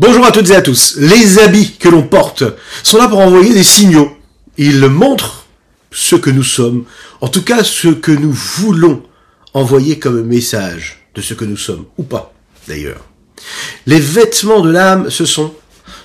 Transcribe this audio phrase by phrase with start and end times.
[0.00, 0.96] Bonjour à toutes et à tous.
[0.96, 2.42] Les habits que l'on porte
[2.82, 4.10] sont là pour envoyer des signaux.
[4.58, 5.46] Ils montrent
[5.92, 6.84] ce que nous sommes,
[7.20, 9.04] en tout cas ce que nous voulons
[9.52, 12.34] envoyer comme message de ce que nous sommes, ou pas
[12.66, 13.04] d'ailleurs.
[13.86, 15.54] Les vêtements de l'âme, ce sont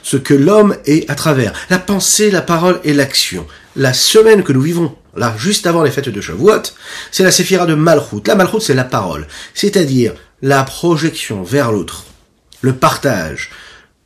[0.03, 3.47] ce que l'homme est à travers la pensée, la parole et l'action.
[3.75, 6.61] La semaine que nous vivons, là, juste avant les fêtes de Shavuot,
[7.09, 8.21] c'est la séphira de Malchut.
[8.27, 10.13] La Malchut, c'est la parole, c'est-à-dire
[10.43, 12.03] la projection vers l'autre,
[12.61, 13.49] le partage,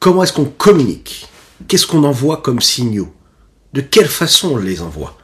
[0.03, 1.29] Comment est-ce qu'on communique?
[1.69, 3.13] Qu'est-ce qu'on envoie comme signaux?
[3.71, 5.17] De quelle façon on les envoie?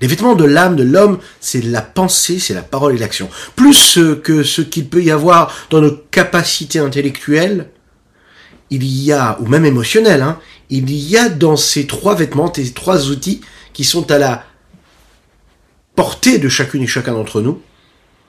[0.00, 3.28] Les vêtements de l'âme de l'homme, c'est la pensée, c'est la parole et l'action.
[3.54, 7.68] Plus que ce qu'il peut y avoir dans nos capacités intellectuelles,
[8.70, 10.38] il y a, ou même émotionnelles, hein,
[10.70, 13.42] il y a dans ces trois vêtements, ces trois outils
[13.74, 14.46] qui sont à la
[15.96, 17.60] portée de chacune et chacun d'entre nous,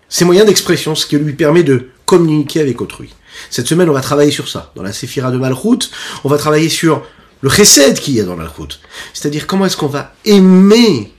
[0.10, 3.14] ces moyens d'expression, ce qui lui permet de communiquer avec autrui.
[3.50, 4.72] Cette semaine, on va travailler sur ça.
[4.76, 5.90] Dans la Séphira de Malchut,
[6.24, 7.04] on va travailler sur
[7.42, 8.80] le chesed qu'il y a dans Malchut.
[9.14, 11.12] C'est-à-dire comment est-ce qu'on va aimer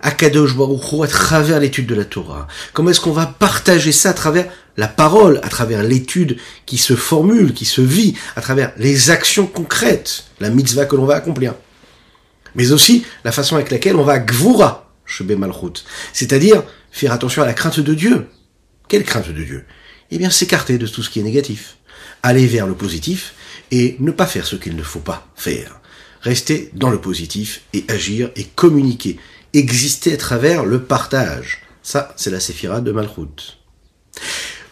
[0.00, 2.46] Akadosh Baruch à travers l'étude de la Torah?
[2.72, 6.94] Comment est-ce qu'on va partager ça à travers la parole, à travers l'étude qui se
[6.94, 11.54] formule, qui se vit, à travers les actions concrètes, la mitzvah que l'on va accomplir?
[12.54, 15.84] Mais aussi la façon avec laquelle on va gvura, Shebe Malchut.
[16.12, 18.28] C'est-à-dire faire attention à la crainte de Dieu.
[18.88, 19.64] Quelle crainte de Dieu?
[20.10, 21.76] Eh bien s'écarter de tout ce qui est négatif,
[22.22, 23.34] aller vers le positif
[23.70, 25.80] et ne pas faire ce qu'il ne faut pas faire.
[26.22, 29.18] Rester dans le positif et agir et communiquer,
[29.54, 31.62] exister à travers le partage.
[31.82, 33.58] Ça, c'est la séphira de Malchut.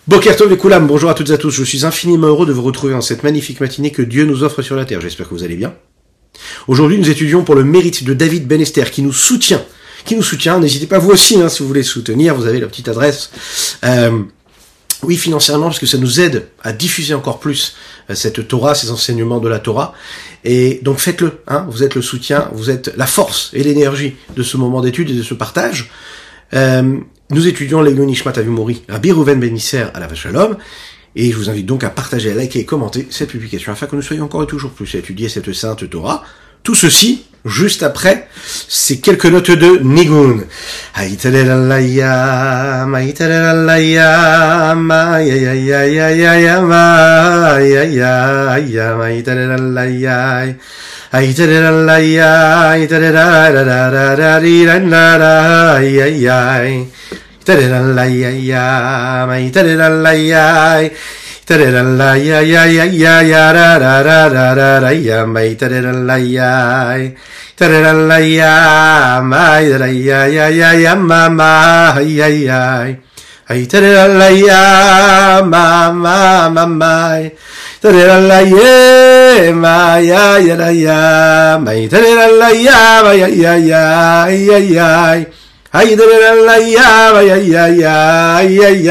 [0.08, 1.50] Bokertov et Koulam, bonjour à toutes et à tous.
[1.50, 4.62] Je suis infiniment heureux de vous retrouver en cette magnifique matinée que Dieu nous offre
[4.62, 5.00] sur la terre.
[5.00, 5.74] J'espère que vous allez bien.
[6.68, 9.64] Aujourd'hui, nous étudions pour le mérite de David Ben Esther qui nous soutient.
[10.04, 10.60] Qui nous soutient.
[10.60, 12.34] N'hésitez pas vous aussi, hein, si vous voulez soutenir.
[12.34, 13.30] Vous avez la petite adresse.
[13.84, 14.22] Euh,
[15.02, 17.76] oui, financièrement, parce que ça nous aide à diffuser encore plus
[18.10, 19.94] euh, cette Torah, ces enseignements de la Torah.
[20.44, 24.42] Et donc faites-le, hein, vous êtes le soutien, vous êtes la force et l'énergie de
[24.42, 25.90] ce moment d'étude et de ce partage.
[26.54, 26.98] Euh,
[27.30, 30.56] nous étudions les Nishmat Avimori, Rabbi Rouven Benisser à la Vachalom,
[31.16, 33.96] et je vous invite donc à partager, à liker et commenter cette publication afin que
[33.96, 36.22] nous soyons encore et toujours plus à étudier cette sainte Torah.
[36.62, 38.28] Tout ceci juste après
[38.68, 40.38] ces quelques notes de Nigun.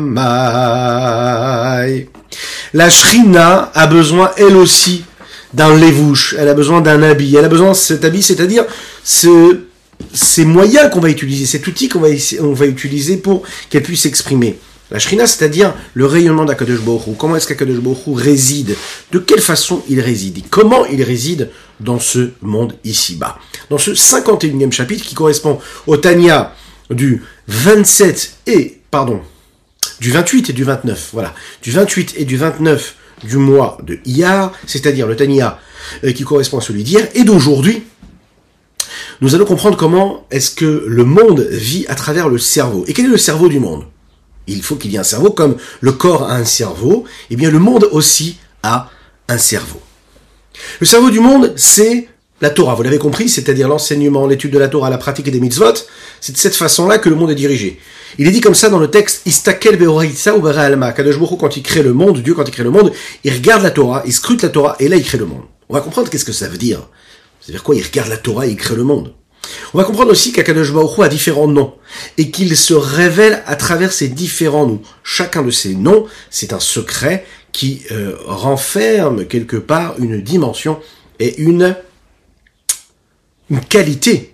[2.73, 5.05] La shrina a besoin elle aussi
[5.53, 8.65] d'un levouche, elle a besoin d'un habit, elle a besoin de cet habit, c'est-à-dire
[9.03, 9.59] ce
[10.13, 14.57] ces moyens qu'on va utiliser, cet outil qu'on va, utiliser pour qu'elle puisse s'exprimer.
[14.91, 18.75] La shrina, c'est-à-dire le rayonnement d'Akadosh Baruch Comment est-ce qu'Akadosh Baruch réside?
[19.11, 20.43] De quelle façon il réside?
[20.49, 23.39] Comment il réside dans ce monde ici-bas?
[23.71, 26.53] Dans ce 51e chapitre qui correspond au Tanya
[26.91, 29.21] du 27 et, pardon,
[29.99, 34.51] du 28 et du 29, voilà, du 28 et du 29 du mois de Iyar,
[34.67, 35.59] c'est-à-dire le Tanya
[36.03, 37.83] euh, qui correspond à celui d'hier, et d'aujourd'hui,
[39.23, 42.83] nous allons comprendre comment est-ce que le monde vit à travers le cerveau.
[42.87, 43.85] Et quel est le cerveau du monde?
[44.47, 47.35] Il faut qu'il y ait un cerveau, comme le corps a un cerveau, et eh
[47.37, 48.89] bien le monde aussi a
[49.29, 49.79] un cerveau.
[50.81, 52.09] Le cerveau du monde, c'est
[52.41, 55.73] la Torah, vous l'avez compris, c'est-à-dire l'enseignement, l'étude de la Torah, la pratique des mitzvot,
[56.19, 57.79] c'est de cette façon-là que le monde est dirigé.
[58.17, 60.91] Il est dit comme ça dans le texte Istakel Beoraitsa ou Alma.
[60.91, 62.91] Kadosh quand il crée le monde, Dieu quand il crée le monde,
[63.23, 65.43] il regarde la Torah, il scrute la Torah, et là il crée le monde.
[65.69, 66.89] On va comprendre qu'est-ce que ça veut dire.
[67.43, 69.13] C'est-à-dire quoi Il regarde la Torah et il crée le monde.
[69.73, 71.73] On va comprendre aussi qu'Akadosh a différents noms
[72.17, 74.81] et qu'il se révèle à travers ces différents noms.
[75.03, 80.79] Chacun de ces noms, c'est un secret qui euh, renferme quelque part une dimension
[81.19, 81.75] et une,
[83.49, 84.33] une qualité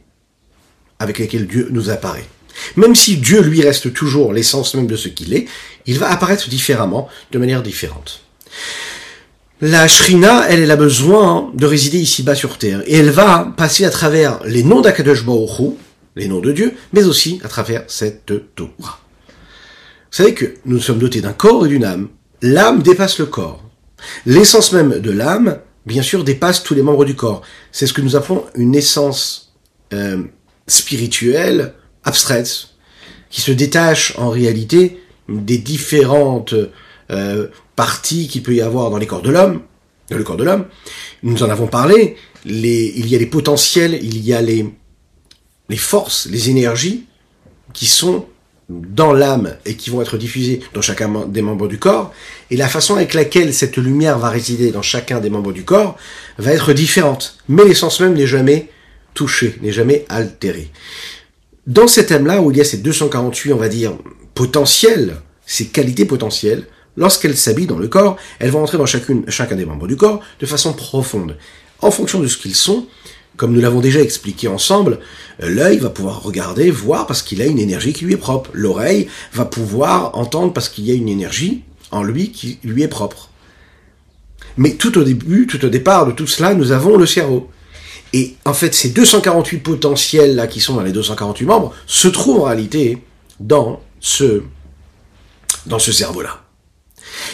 [1.00, 2.28] avec laquelle Dieu nous apparaît.
[2.76, 5.48] Même si Dieu lui reste toujours l'essence même de ce qu'il est,
[5.86, 8.22] il va apparaître différemment, de manière différente.
[9.62, 12.82] La Shrina, elle, a besoin de résider ici-bas sur terre.
[12.86, 15.74] Et elle va passer à travers les noms d'Akadosh Baruch
[16.16, 18.70] les noms de Dieu, mais aussi à travers cette Torah.
[18.78, 22.08] Vous savez que nous sommes dotés d'un corps et d'une âme.
[22.42, 23.64] L'âme dépasse le corps.
[24.26, 27.42] L'essence même de l'âme, bien sûr, dépasse tous les membres du corps.
[27.72, 29.54] C'est ce que nous appelons une essence
[29.94, 30.24] euh,
[30.68, 31.74] spirituelle,
[32.06, 32.70] abstraite,
[33.30, 36.56] qui se détache en réalité des différentes
[37.12, 39.62] euh, parties qu'il peut y avoir dans les corps de l'homme,
[40.10, 40.66] dans le corps de l'homme.
[41.24, 42.18] Nous en avons parlé.
[42.46, 44.66] Il y a les potentiels, il y a les,
[45.78, 47.06] forces, les énergies
[47.74, 48.26] qui sont
[48.70, 52.14] dans l'âme et qui vont être diffusées dans chacun des membres du corps,
[52.52, 55.98] et la façon avec laquelle cette lumière va résider dans chacun des membres du corps
[56.38, 57.38] va être différente.
[57.48, 58.70] Mais l'essence même n'est jamais
[59.16, 60.70] touchée, n'est jamais altérée.
[61.66, 63.94] Dans cet thème-là, où il y a ces 248, on va dire,
[64.34, 66.68] potentiels, ces qualités potentielles,
[66.98, 70.46] lorsqu'elles s'habillent dans le corps, elles vont entrer dans chacun des membres du corps de
[70.46, 71.38] façon profonde.
[71.82, 72.86] En fonction de ce qu'ils sont,
[73.38, 75.00] comme nous l'avons déjà expliqué ensemble,
[75.40, 78.50] l'œil va pouvoir regarder, voir parce qu'il a une énergie qui lui est propre.
[78.54, 82.90] L'oreille va pouvoir entendre parce qu'il y a une énergie en lui qui lui est
[82.90, 83.30] propre.
[84.58, 87.50] Mais tout au début, tout au départ de tout cela, nous avons le cerveau.
[88.12, 92.42] Et en fait, ces 248 potentiels là qui sont dans les 248 membres se trouvent
[92.42, 92.98] en réalité
[93.40, 94.44] dans ce
[95.66, 96.44] dans ce cerveau-là.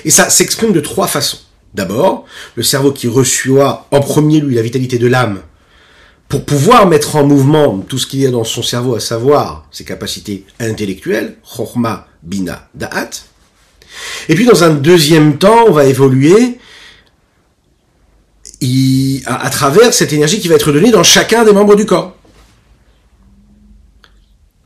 [0.04, 1.40] Et ça s'exprime de trois façons.
[1.74, 5.42] D'abord, le cerveau qui reçoit en premier lui la vitalité de l'âme
[6.30, 9.68] pour pouvoir mettre en mouvement tout ce qu'il y a dans son cerveau, à savoir
[9.72, 13.10] ses capacités intellectuelles, chorma, bina, da'at.
[14.30, 16.58] Et puis dans un deuxième temps, on va évoluer
[19.26, 22.16] à, travers cette énergie qui va être donnée dans chacun des membres du corps.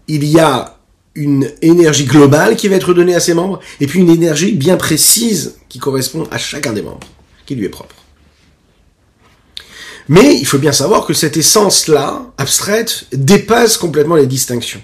[0.07, 0.78] Il y a
[1.15, 4.77] une énergie globale qui va être donnée à ces membres, et puis une énergie bien
[4.77, 7.07] précise qui correspond à chacun des membres,
[7.45, 7.95] qui lui est propre.
[10.07, 14.81] Mais il faut bien savoir que cette essence-là, abstraite, dépasse complètement les distinctions.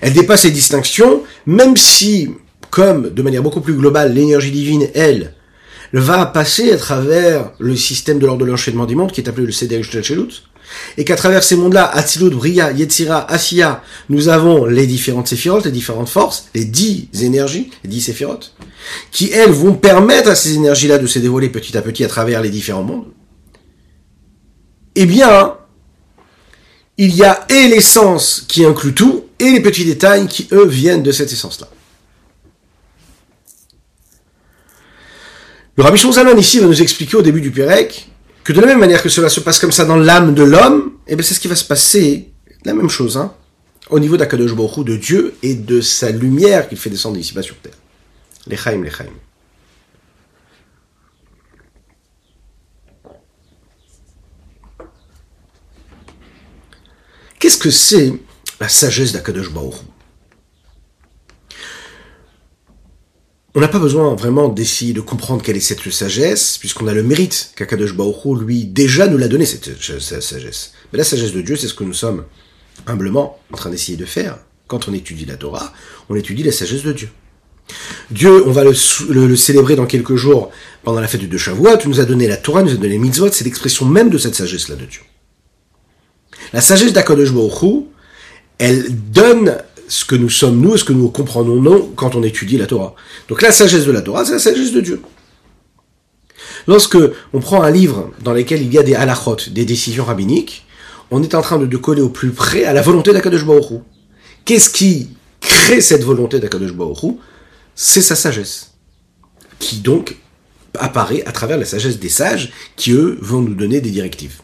[0.00, 2.30] Elle dépasse les distinctions, même si,
[2.70, 5.34] comme de manière beaucoup plus globale, l'énergie divine, elle,
[5.92, 9.46] va passer à travers le système de l'ordre de l'enchaînement des mondes, qui est appelé
[9.46, 10.44] le Seder Shelut,
[10.96, 15.72] et qu'à travers ces mondes-là, Atzilut, Bria, Yetzira, Asiya, nous avons les différentes séphirotes, les
[15.72, 18.54] différentes forces, les dix énergies, les dix séphirotes,
[19.10, 22.40] qui, elles, vont permettre à ces énergies-là de se dévoiler petit à petit à travers
[22.40, 23.06] les différents mondes
[24.94, 25.56] eh bien,
[26.98, 31.02] il y a et l'essence qui inclut tout, et les petits détails qui, eux, viennent
[31.02, 31.68] de cette essence-là.
[35.76, 38.08] Le Rabbi Shonzaman ici va nous expliquer au début du Pérec
[38.44, 40.92] que de la même manière que cela se passe comme ça dans l'âme de l'homme,
[41.06, 42.32] eh bien c'est ce qui va se passer,
[42.64, 43.32] la même chose, hein,
[43.90, 47.56] au niveau d'Akadosh Baruch de Dieu et de sa lumière qu'il fait descendre ici-bas sur
[47.56, 47.74] terre.
[48.46, 49.06] L'Echaim, l'Echaim.
[57.38, 58.12] Qu'est-ce que c'est
[58.60, 59.74] la sagesse d'Akadosh Baruch
[63.54, 67.02] On n'a pas besoin vraiment d'essayer de comprendre quelle est cette sagesse, puisqu'on a le
[67.02, 70.72] mérite qu'Akadosh Baruch lui, déjà nous l'a donné, cette, sagesse.
[70.92, 72.24] Mais la sagesse de Dieu, c'est ce que nous sommes
[72.86, 74.38] humblement en train d'essayer de faire.
[74.68, 75.74] Quand on étudie la Torah,
[76.08, 77.10] on étudie la sagesse de Dieu.
[78.10, 80.50] Dieu, on va le, célébrer dans quelques jours
[80.82, 82.98] pendant la fête de Shavuot, tu nous as donné la Torah, nous a donné les
[82.98, 85.02] mitzvot, c'est l'expression même de cette sagesse-là de Dieu.
[86.54, 87.84] La sagesse d'Akadosh Baruch
[88.58, 89.58] elle donne
[89.92, 92.66] ce que nous sommes nous et ce que nous comprenons nous quand on étudie la
[92.66, 92.94] Torah.
[93.28, 95.02] Donc la sagesse de la Torah, c'est la sagesse de Dieu.
[96.66, 96.96] Lorsque
[97.34, 100.64] on prend un livre dans lequel il y a des halachot, des décisions rabbiniques,
[101.10, 103.82] on est en train de, coller au plus près à la volonté d'Akadosh Baruch
[104.46, 105.10] Qu'est-ce qui
[105.42, 107.18] crée cette volonté d'Akadosh Baruch
[107.74, 108.72] C'est sa sagesse.
[109.58, 110.16] Qui donc
[110.72, 114.40] apparaît à travers la sagesse des sages qui, eux, vont nous donner des directives.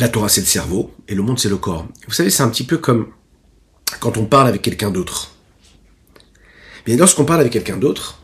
[0.00, 1.86] La Torah, c'est le cerveau, et le monde, c'est le corps.
[2.08, 3.08] Vous savez, c'est un petit peu comme
[4.00, 5.32] quand on parle avec quelqu'un d'autre.
[6.86, 8.18] Bien, lorsqu'on parle avec quelqu'un d'autre,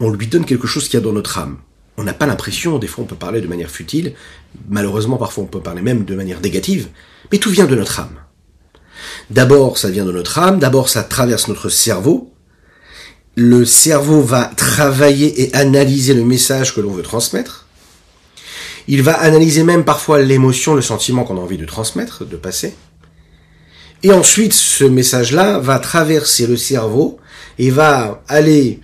[0.00, 1.58] on lui donne quelque chose qu'il y a dans notre âme.
[1.96, 4.14] On n'a pas l'impression, des fois on peut parler de manière futile,
[4.68, 6.88] malheureusement parfois on peut parler même de manière négative,
[7.30, 8.18] mais tout vient de notre âme.
[9.30, 12.32] D'abord ça vient de notre âme, d'abord ça traverse notre cerveau,
[13.36, 17.68] le cerveau va travailler et analyser le message que l'on veut transmettre,
[18.90, 22.74] il va analyser même parfois l'émotion, le sentiment qu'on a envie de transmettre, de passer.
[24.02, 27.20] Et ensuite, ce message-là va traverser le cerveau
[27.60, 28.80] et va aller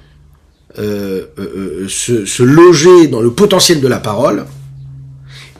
[0.79, 4.47] euh, euh, euh, se, loger dans le potentiel de la parole.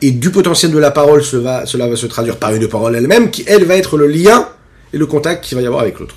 [0.01, 3.43] Et du potentiel de la parole, cela va se traduire par une parole elle-même, qui,
[3.49, 4.49] elle, va être le lien
[4.93, 6.15] et le contact qu'il va y avoir avec l'autre.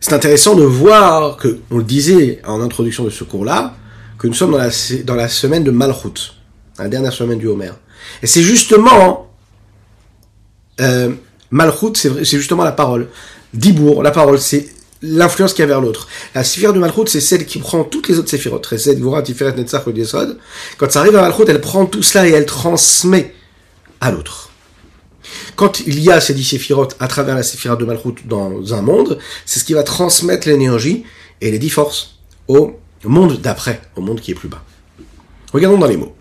[0.00, 3.76] C'est intéressant de voir que, on le disait en introduction de ce cours-là,
[4.18, 4.70] que nous sommes dans la,
[5.04, 6.34] dans la semaine de Malchut,
[6.78, 7.72] la dernière semaine du Homer.
[8.22, 9.30] Et c'est justement,
[10.80, 11.12] euh,
[11.50, 13.08] Malchut, c'est justement la parole.
[13.52, 14.68] Dibour, la parole, c'est
[15.02, 16.08] l'influence qu'il y a vers l'autre.
[16.34, 18.66] La sphère de Malchut, c'est celle qui prend toutes les autres séphirotes.
[18.68, 19.84] Chesed, Gvura, Tiferet, Netzach.
[20.78, 23.34] Quand ça arrive à Malchut, elle prend tout cela et elle transmet
[24.00, 24.50] à l'autre.
[25.56, 28.82] Quand il y a ces dix séphirotes à travers la séphira de Malchut dans un
[28.82, 31.04] monde, c'est ce qui va transmettre l'énergie
[31.40, 32.18] et les dix forces
[32.48, 34.62] au monde d'après, au monde qui est plus bas.
[35.52, 36.14] Regardons dans les mots.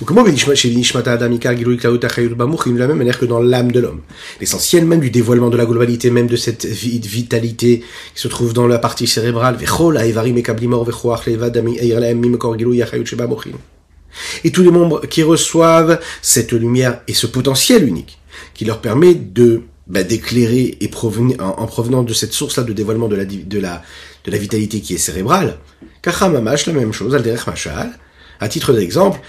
[0.00, 4.02] De la même manière que dans l'âme de l'homme.
[4.40, 7.82] L'essentiel même du dévoilement de la globalité, même de cette vitalité
[8.14, 9.56] qui se trouve dans la partie cérébrale,
[14.44, 18.18] et tous les membres qui reçoivent cette lumière et ce potentiel unique,
[18.54, 23.08] qui leur permet de bah, d'éclairer et provenir, en, provenant de cette source-là de dévoilement
[23.08, 23.82] de la, de la,
[24.24, 25.58] de la vitalité qui est cérébrale.
[26.02, 27.92] Kachamamash, la même chose, Alderech Mashal,
[28.40, 29.20] à titre d'exemple,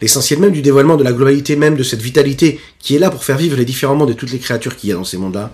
[0.00, 3.22] l'essentiel même du dévoilement de la globalité même de cette vitalité qui est là pour
[3.22, 5.52] faire vivre les différents mondes et toutes les créatures qu'il y a dans ces mondes-là,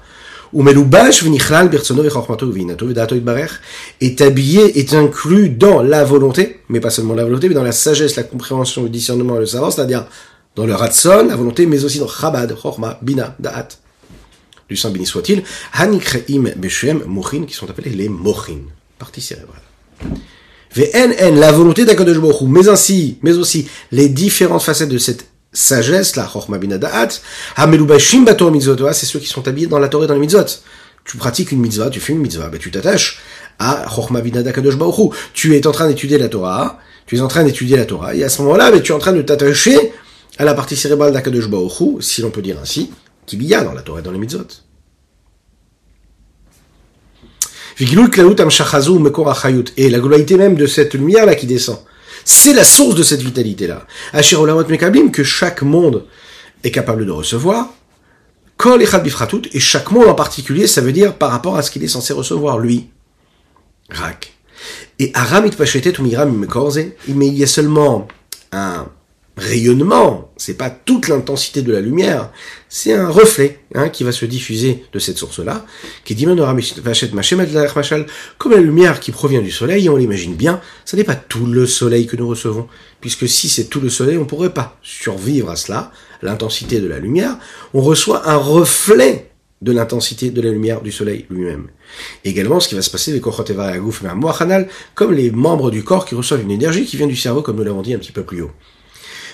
[4.00, 7.72] est habillé, est inclus dans la volonté, mais pas seulement la volonté, mais dans la
[7.72, 10.06] sagesse, la compréhension, le discernement et le savoir, c'est-à-dire
[10.58, 13.68] dans le ratson, la volonté, mais aussi dans chabad, chorma, bina, da'at.
[14.68, 18.62] Du Saint béni soit-il, hanikreim beshem mochin, qui sont appelés les mochin
[18.98, 19.62] partie cérébrale.
[20.74, 26.16] VNN, la volonté d'Akadosh Baruch mais ainsi, mais aussi les différentes facettes de cette sagesse,
[26.16, 27.20] la Chochma Binadaat,
[27.56, 30.44] Hamelubashim Bator Mitzvot, c'est ceux qui sont habillés dans la Torah dans les mitzvot.
[31.04, 33.20] Tu pratiques une mitzvah, tu fais une mitzvah, ben tu t'attaches
[33.60, 37.28] à Chochma Binada Kadosh Baruch Tu es en train d'étudier la Torah, tu es en
[37.28, 39.92] train d'étudier la Torah, et à ce moment-là, ben, tu es en train de t'attacher
[40.38, 41.48] à la partie cérébrale d'Akadosh
[42.00, 42.90] si l'on peut dire ainsi,
[43.26, 44.46] qu'il y a dans la Torah et dans les mitzvot.
[47.80, 47.84] Et
[49.90, 51.78] la globalité même de cette lumière-là qui descend.
[52.24, 53.86] C'est la source de cette vitalité-là.
[55.12, 56.04] que chaque monde
[56.64, 57.68] est capable de recevoir.
[58.56, 61.88] Kol et chaque monde en particulier, ça veut dire par rapport à ce qu'il est
[61.88, 62.90] censé recevoir, lui.
[63.90, 64.32] Rak.
[64.98, 65.48] Et Aram
[67.08, 68.08] mais il y a seulement
[68.50, 68.88] un
[69.38, 72.30] rayonnement, c'est pas toute l'intensité de la lumière,
[72.68, 75.64] c'est un reflet hein, qui va se diffuser de cette source-là,
[76.04, 76.36] qui dit comme
[78.52, 82.06] la lumière qui provient du soleil, on l'imagine bien, ce n'est pas tout le soleil
[82.06, 82.68] que nous recevons,
[83.00, 86.88] puisque si c'est tout le soleil, on ne pourrait pas survivre à cela, l'intensité de
[86.88, 87.38] la lumière,
[87.72, 89.30] on reçoit un reflet
[89.62, 91.68] de l'intensité de la lumière du soleil lui-même.
[92.24, 94.02] Également, ce qui va se passer avec Kochoteva et Agouf,
[94.94, 97.64] comme les membres du corps qui reçoivent une énergie qui vient du cerveau, comme nous
[97.64, 98.50] l'avons dit un petit peu plus haut.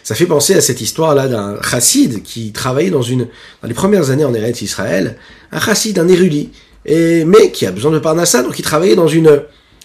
[0.05, 3.27] Ça fait penser à cette histoire-là d'un chassid qui travaillait dans une,
[3.63, 5.17] dans les premières années en Eretz Israël,
[5.51, 6.51] un chassid, un érudit,
[6.85, 9.41] et, mais qui a besoin de Parnassa, donc il travaillait dans une,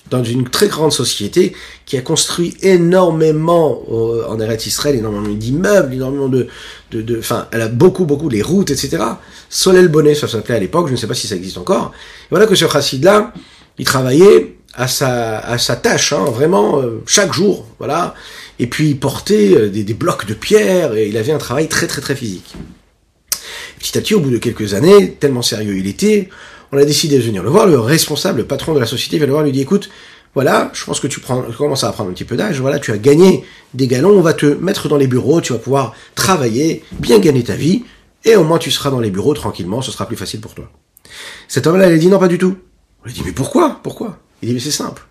[0.09, 1.53] dans une très grande société
[1.85, 6.47] qui a construit énormément euh, en Eretz Israël, énormément d'immeubles, énormément de,
[6.91, 9.01] de, enfin, elle a beaucoup, beaucoup les routes, etc.
[9.49, 11.93] Solel Bonnet, ça s'appelait à l'époque, je ne sais pas si ça existe encore.
[12.29, 13.31] Voilà que ce chassid-là,
[13.77, 18.15] il travaillait à sa, à sa tâche, hein, vraiment euh, chaque jour, voilà
[18.59, 21.87] et puis il portait euh, des, blocs de pierre, et il avait un travail très
[21.87, 22.55] très très physique.
[23.79, 26.29] Petit à petit, au bout de quelques années, tellement sérieux il était,
[26.71, 29.25] on a décidé de venir le voir, le responsable, le patron de la société vient
[29.25, 29.89] le voir, lui dit, écoute,
[30.35, 32.91] voilà, je pense que tu, prends, commences à prendre un petit peu d'âge, voilà, tu
[32.91, 36.83] as gagné des galons, on va te mettre dans les bureaux, tu vas pouvoir travailler,
[36.91, 37.83] bien gagner ta vie,
[38.25, 40.69] et au moins tu seras dans les bureaux tranquillement, ce sera plus facile pour toi.
[41.47, 42.55] Cet homme-là, il a dit non, pas du tout.
[43.03, 43.79] On lui dit, mais pourquoi?
[43.81, 44.19] Pourquoi?
[44.41, 45.07] Il dit, mais c'est simple.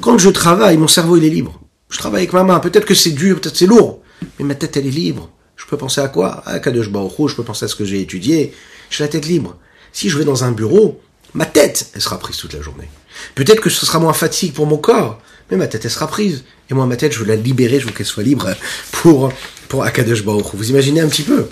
[0.00, 1.60] Quand je travaille, mon cerveau, il est libre.
[1.92, 2.58] Je travaille avec ma main.
[2.58, 4.00] Peut-être que c'est dur, peut-être c'est lourd.
[4.38, 5.30] Mais ma tête, elle est libre.
[5.56, 6.42] Je peux penser à quoi?
[6.46, 8.54] À Kadosh Baruch je peux penser à ce que j'ai étudié.
[8.90, 9.56] J'ai la tête libre.
[9.92, 11.00] Si je vais dans un bureau,
[11.34, 12.88] ma tête, elle sera prise toute la journée.
[13.34, 15.20] Peut-être que ce sera moins fatigue pour mon corps,
[15.50, 16.44] mais ma tête, elle sera prise.
[16.70, 18.48] Et moi, ma tête, je veux la libérer, je veux qu'elle soit libre
[18.90, 19.30] pour,
[19.68, 21.46] pour Akadosh Baruch Vous imaginez un petit peu?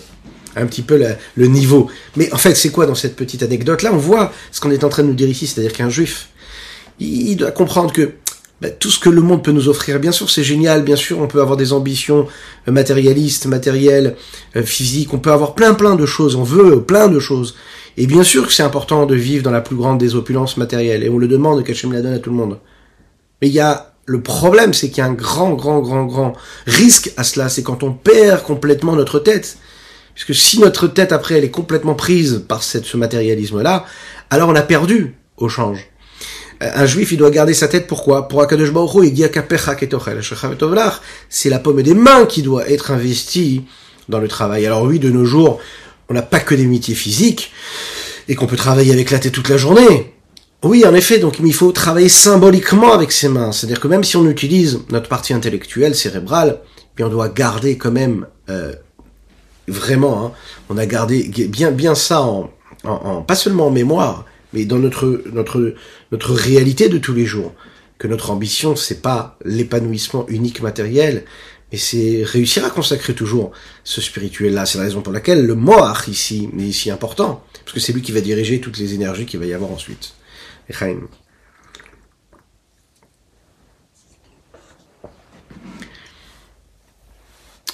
[0.57, 1.01] Un petit peu
[1.37, 1.91] le niveau.
[2.17, 3.91] Mais en fait, c'est quoi dans cette petite anecdote-là?
[3.93, 6.31] On voit ce qu'on est en train de nous dire ici, c'est-à-dire qu'un juif,
[6.99, 8.13] il doit comprendre que
[8.61, 9.99] bah, tout ce que le monde peut nous offrir.
[9.99, 10.83] Bien sûr, c'est génial.
[10.83, 12.27] Bien sûr, on peut avoir des ambitions
[12.69, 14.17] euh, matérialistes, matérielles,
[14.57, 15.15] euh, physiques.
[15.15, 16.37] On peut avoir plein, plein de choses.
[16.37, 17.57] On veut plein de choses.
[17.97, 21.03] Et bien sûr que c'est important de vivre dans la plus grande des opulences matérielles.
[21.05, 22.59] Et on le demande, qu'Hachem la donne à tout le monde.
[23.41, 26.35] Mais il y a le problème, c'est qu'il y a un grand, grand, grand, grand
[26.67, 27.49] risque à cela.
[27.49, 29.57] C'est quand on perd complètement notre tête.
[30.15, 33.87] Puisque si notre tête après elle est complètement prise par cette, ce matérialisme-là,
[34.29, 35.91] alors on a perdu au change
[36.61, 38.29] un juif, il doit garder sa tête, pourquoi?
[38.29, 39.25] Pour Akadosh Baruch il dit
[41.29, 43.63] c'est la pomme des mains qui doit être investie
[44.09, 44.67] dans le travail.
[44.67, 45.59] Alors oui, de nos jours,
[46.09, 47.53] on n'a pas que des métiers physiques,
[48.29, 50.13] et qu'on peut travailler avec la tête toute la journée.
[50.63, 53.51] Oui, en effet, donc il faut travailler symboliquement avec ses mains.
[53.51, 56.61] C'est-à-dire que même si on utilise notre partie intellectuelle, cérébrale,
[56.95, 58.75] puis on doit garder quand même euh,
[59.67, 60.33] vraiment, hein,
[60.69, 62.51] on a gardé bien bien ça en,
[62.85, 65.75] en, pas seulement en mémoire, mais dans notre notre
[66.13, 67.55] notre réalité de tous les jours.
[67.99, 71.25] Que notre ambition, c'est pas l'épanouissement unique matériel,
[71.71, 73.53] mais c'est réussir à consacrer toujours
[73.85, 74.65] ce spirituel-là.
[74.65, 78.01] C'est la raison pour laquelle le moach ici est si important, parce que c'est lui
[78.01, 80.15] qui va diriger toutes les énergies qu'il va y avoir ensuite.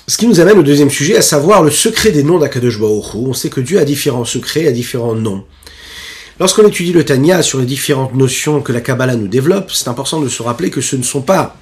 [0.08, 3.14] Ce qui nous amène au deuxième sujet, à savoir le secret des noms d'Akadosh Baruch
[3.14, 5.44] On sait que Dieu a différents secrets, a différents noms.
[6.38, 10.20] Lorsqu'on étudie le Tanya sur les différentes notions que la Kabbalah nous développe, c'est important
[10.20, 11.56] de se rappeler que ce ne sont pas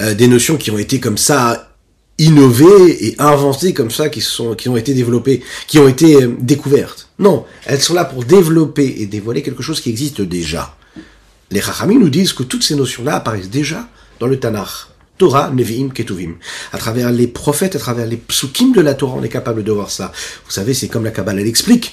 [0.00, 1.74] euh, des notions qui ont été comme ça
[2.18, 6.34] innovées et inventées comme ça, qui sont, qui ont été développées, qui ont été euh,
[6.40, 7.10] découvertes.
[7.18, 10.74] Non, elles sont là pour développer et dévoiler quelque chose qui existe déjà.
[11.50, 13.86] Les Chachamim nous disent que toutes ces notions-là apparaissent déjà
[14.18, 14.68] dans le Tanakh.
[15.18, 16.36] Torah, Nevi'im, Ketuvim.
[16.72, 19.72] À travers les prophètes, à travers les psukim de la Torah, on est capable de
[19.72, 20.12] voir ça.
[20.44, 21.92] Vous savez, c'est comme la Kabbalah l'explique.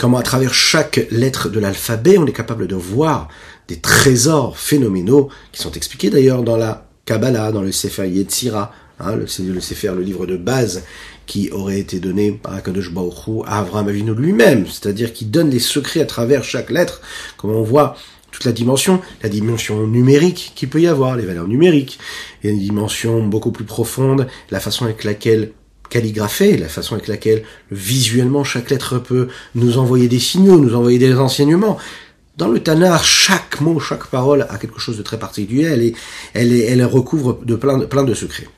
[0.00, 3.28] Comment à travers chaque lettre de l'alphabet, on est capable de voir
[3.68, 9.14] des trésors phénoménaux qui sont expliqués d'ailleurs dans la Kabbalah, dans le Sefer Yetzira, hein,
[9.14, 10.84] le, le Sefer, le livre de base
[11.26, 15.58] qui aurait été donné par Akadosh Baruch à Avraham Avinu lui-même, c'est-à-dire qui donne les
[15.58, 17.02] secrets à travers chaque lettre,
[17.36, 17.94] comme on voit
[18.30, 21.98] toute la dimension, la dimension numérique qu'il peut y avoir, les valeurs numériques,
[22.42, 25.52] et une dimension beaucoup plus profonde, la façon avec laquelle
[25.90, 30.98] calligrapher, la façon avec laquelle visuellement chaque lettre peut nous envoyer des signaux, nous envoyer
[30.98, 31.76] des renseignements.
[32.36, 35.94] Dans le Tanar, chaque mot, chaque parole a quelque chose de très particulier, elle, est,
[36.32, 38.48] elle, est, elle recouvre de plein, de plein de secrets.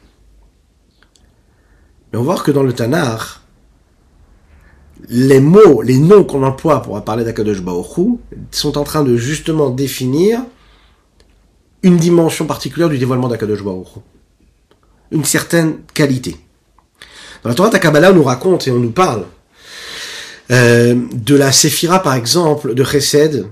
[2.12, 3.42] Mais on voit que dans le Tanar,
[5.08, 7.62] les mots, les noms qu'on emploie pour parler d'Akadosh
[8.50, 10.42] sont en train de justement définir
[11.82, 13.62] une dimension particulière du dévoilement d'Akadosh.
[15.10, 16.36] Une certaine qualité.
[17.42, 19.24] Dans la Torah Takabala, on nous raconte et on nous parle
[20.50, 23.46] euh, de la Séphira, par exemple, de Chesed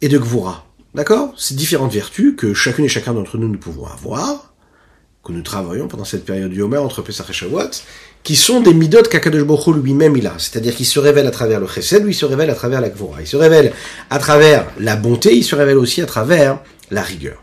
[0.00, 0.66] et de Gvura.
[0.94, 1.32] D'accord?
[1.38, 4.52] C'est différentes vertus que chacune et chacun d'entre nous nous pouvons avoir,
[5.24, 7.70] que nous travaillons pendant cette période du Homer entre Pesach et Shavuot,
[8.22, 10.34] qui sont des midot qu'Akadosh Baruch lui-même il a.
[10.36, 12.90] C'est-à-dire qu'il se révèle à travers le chesed, lui il se révèle à travers la
[12.90, 13.22] gvora.
[13.22, 13.72] Il se révèle
[14.10, 17.42] à travers la bonté, il se révèle aussi à travers la rigueur.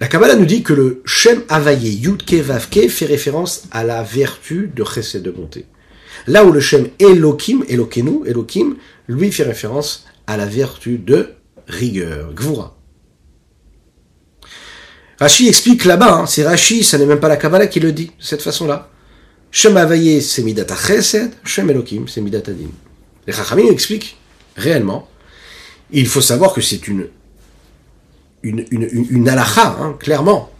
[0.00, 4.72] La Kabbalah nous dit que le Shem Avaye Yudke Vavke fait référence à la vertu
[4.74, 5.66] de chesed de bonté.
[6.26, 8.76] Là où le Shem Elohim, Elokenu, Elohim,
[9.08, 11.34] lui fait référence à la vertu de
[11.68, 12.78] rigueur, Gvura.
[15.18, 18.06] Rashi explique là-bas, hein, c'est Rashi, ça n'est même pas la Kabbalah qui le dit,
[18.06, 18.88] de cette façon-là.
[19.50, 22.70] Shem Avaye, c'est Midata Chesed, Shem Elohim, c'est Midata Din.
[23.26, 24.16] Les Chachamim expliquent,
[24.56, 25.10] réellement,
[25.90, 27.08] il faut savoir que c'est une,
[28.42, 30.50] une, une, une, halakha, hein, clairement.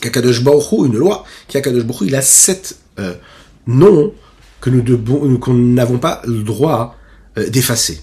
[0.00, 3.14] Kakadosh une loi, Kakadosh il a sept euh,
[3.66, 4.12] noms
[4.60, 6.96] que nous qu'on n'avons pas le droit
[7.36, 8.00] euh, d'effacer.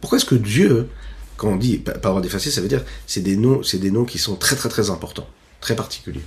[0.00, 0.88] Pourquoi est-ce que Dieu
[1.36, 4.04] quand on dit pas avoir d'effacer, ça veut dire c'est des noms, c'est des noms
[4.04, 5.26] qui sont très très très importants,
[5.62, 6.20] très particuliers.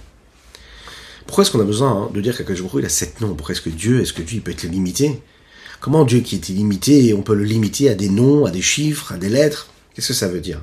[1.28, 3.36] Pourquoi est-ce qu'on a besoin hein, de dire qu'Akadosh il a sept noms?
[3.36, 5.22] Pourquoi est-ce que Dieu, est-ce que Dieu peut être limité?
[5.80, 9.12] Comment Dieu qui est illimité, on peut le limiter à des noms, à des chiffres,
[9.14, 9.70] à des lettres?
[9.94, 10.62] Qu'est-ce que ça veut dire?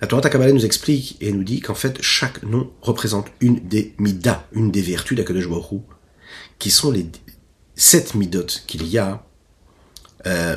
[0.00, 3.94] La Torah Kabbalah nous explique et nous dit qu'en fait chaque nom représente une des
[3.98, 5.82] midas, une des vertus d'Akadosh Baruch
[6.58, 7.06] qui sont les
[7.74, 9.24] sept midot qu'il y a
[10.26, 10.56] euh,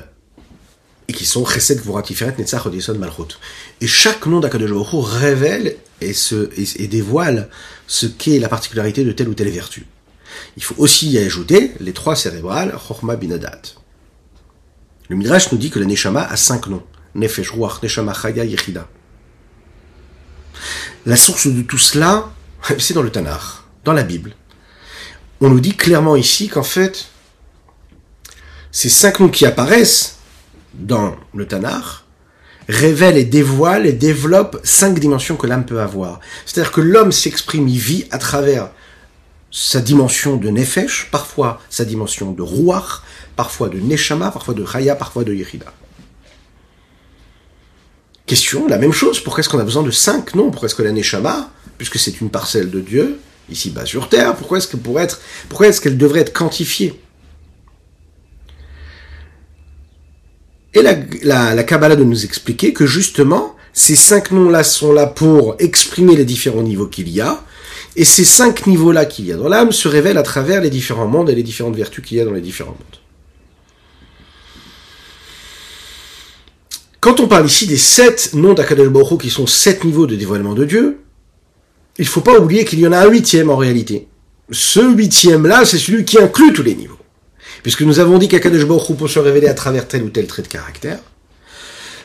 [1.08, 3.38] et qui sont Chesed, Gvura, Tiferet, Netzach, Odison, Malchut.
[3.82, 6.50] Et chaque nom d'Akadosh Baruch révèle et, se,
[6.80, 7.50] et, dévoile
[7.88, 9.88] ce qu'est la particularité de telle ou telle vertu.
[10.56, 13.62] Il faut aussi y ajouter les trois cérébrales, Chochma, Binadat.
[15.10, 16.84] Le Midrash nous dit que la Neshama a cinq noms.
[17.16, 18.88] Nefesh, Ruach, Neshama, Chaya, Yechida.
[21.06, 22.32] La source de tout cela,
[22.80, 23.42] c'est dans le Tanakh,
[23.84, 24.34] dans la Bible.
[25.40, 27.08] On nous dit clairement ici qu'en fait,
[28.72, 30.18] ces cinq noms qui apparaissent,
[30.74, 32.06] dans le Tanar
[32.70, 36.20] révèle et dévoile et développe cinq dimensions que l'âme peut avoir.
[36.46, 38.70] C'est-à-dire que l'homme s'exprime, il vit à travers
[39.52, 43.02] sa dimension de Nefesh, parfois sa dimension de Ruach,
[43.36, 45.74] parfois de Neshama, parfois de Chaya, parfois de Yechida.
[48.68, 50.92] La même chose, pourquoi est-ce qu'on a besoin de cinq Non, pourquoi est-ce que la
[50.92, 56.22] Neshama, puisque c'est une parcelle de Dieu, ici bas sur Terre, pourquoi est-ce qu'elle devrait
[56.22, 57.00] être quantifiée?
[60.74, 65.08] Et la, la, la Kabbalah de nous expliquer que justement, ces cinq noms-là sont là
[65.08, 67.44] pour exprimer les différents niveaux qu'il y a,
[67.96, 71.08] Et ces cinq niveaux-là qu'il y a dans l'âme se révèlent à travers les différents
[71.08, 73.01] mondes et les différentes vertus qu'il y a dans les différents mondes.
[77.02, 80.54] Quand on parle ici des sept noms d'Akadosh Baruch qui sont sept niveaux de dévoilement
[80.54, 81.00] de Dieu,
[81.98, 84.08] il faut pas oublier qu'il y en a un huitième en réalité.
[84.52, 87.00] Ce huitième-là, c'est celui qui inclut tous les niveaux.
[87.64, 90.48] Puisque nous avons dit qu'Akadosh peut se révéler à travers tel ou tel trait de
[90.48, 91.00] caractère.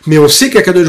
[0.06, 0.88] Mais on sait qu'Akadosh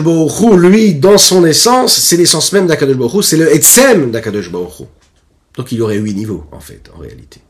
[0.56, 5.82] lui, dans son essence, c'est l'essence même d'Akadosh c'est le Etsem d'Akadosh Donc il y
[5.82, 7.42] aurait huit niveaux, en fait, en réalité.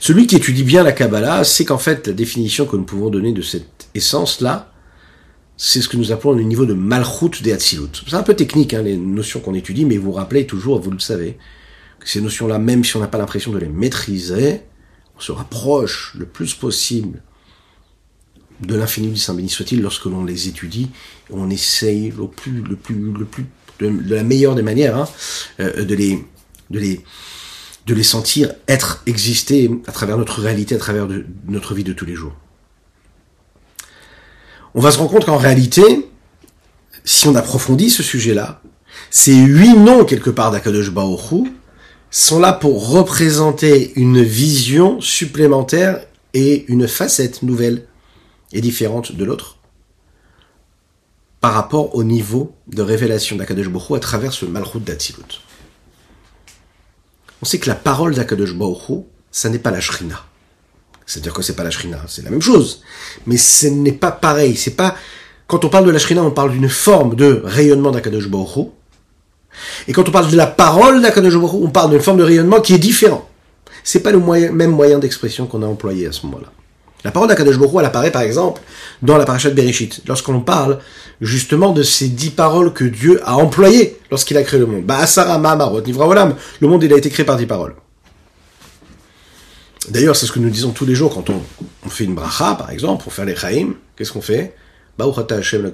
[0.00, 3.32] Celui qui étudie bien la Kabbalah sait qu'en fait, la définition que nous pouvons donner
[3.32, 4.72] de cette essence-là,
[5.56, 7.90] c'est ce que nous appelons le niveau de Malchut des Hatzilut.
[8.06, 10.98] C'est un peu technique, hein, les notions qu'on étudie, mais vous rappelez toujours, vous le
[10.98, 11.38] savez,
[12.00, 14.62] que ces notions-là, même si on n'a pas l'impression de les maîtriser,
[15.16, 17.22] on se rapproche le plus possible
[18.60, 20.90] de l'infini du Saint béni soit-il lorsque l'on les étudie,
[21.30, 23.46] on essaye le plus, le plus, le plus,
[23.80, 25.08] de, la meilleure des manières, hein,
[25.60, 26.24] euh, de les,
[26.70, 27.04] de les,
[27.86, 31.08] de les sentir être, exister à travers notre réalité, à travers
[31.48, 32.34] notre vie de tous les jours.
[34.74, 36.08] On va se rendre compte qu'en réalité,
[37.04, 38.62] si on approfondit ce sujet-là,
[39.10, 41.52] ces huit noms quelque part d'Akadosh Baoru
[42.10, 46.00] sont là pour représenter une vision supplémentaire
[46.34, 47.86] et une facette nouvelle
[48.52, 49.58] et différente de l'autre
[51.40, 55.40] par rapport au niveau de révélation d'Akadosh Baruch à travers ce Malchut d'Atsilut.
[57.42, 60.22] On sait que la parole d'Akadosh Baruch ça n'est pas la Shrina.
[61.06, 62.82] C'est-à-dire que c'est pas la Shrina, c'est la même chose.
[63.26, 64.94] Mais ce n'est pas pareil, c'est pas...
[65.48, 68.68] Quand on parle de la Shrina, on parle d'une forme de rayonnement d'Akadosh Baruch
[69.88, 72.60] Et quand on parle de la parole d'Akadosh Baruch on parle d'une forme de rayonnement
[72.60, 73.28] qui est différent.
[73.82, 76.52] C'est pas le même moyen d'expression qu'on a employé à ce moment-là.
[77.04, 78.62] La parole d'Akadosh Baruch elle apparaît par exemple
[79.02, 80.78] dans la parasha de Bereshit, lorsqu'on parle
[81.20, 84.84] justement de ces dix paroles que Dieu a employées lorsqu'il a créé le monde.
[84.86, 87.74] Ma'amarot, le monde a été créé par dix paroles.
[89.88, 91.42] D'ailleurs, c'est ce que nous disons tous les jours quand on,
[91.88, 93.74] fait une bracha, par exemple, pour faire les chaim.
[93.96, 94.54] Qu'est-ce qu'on fait?
[95.00, 95.72] Hashem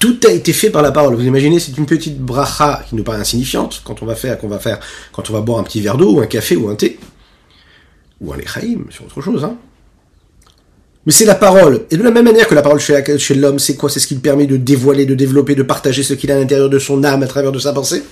[0.00, 1.14] tout a été fait par la parole.
[1.14, 4.48] Vous imaginez, c'est une petite bracha qui nous paraît insignifiante quand on va faire, qu'on
[4.48, 4.80] va faire,
[5.12, 6.98] quand on va boire un petit verre d'eau ou un café ou un thé
[8.20, 9.44] ou un lechaim, c'est autre chose.
[9.44, 9.56] Hein.
[11.06, 11.86] Mais c'est la parole.
[11.90, 13.90] Et de la même manière que la parole chez, l'homme, c'est quoi?
[13.90, 16.38] C'est ce qui lui permet de dévoiler, de développer, de partager ce qu'il a à
[16.38, 18.02] l'intérieur de son âme à travers de sa pensée?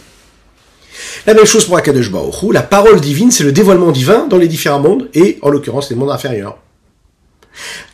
[1.26, 4.48] La même chose pour Akadosh Baruch La parole divine, c'est le dévoilement divin dans les
[4.48, 6.58] différents mondes, et en l'occurrence les mondes inférieurs.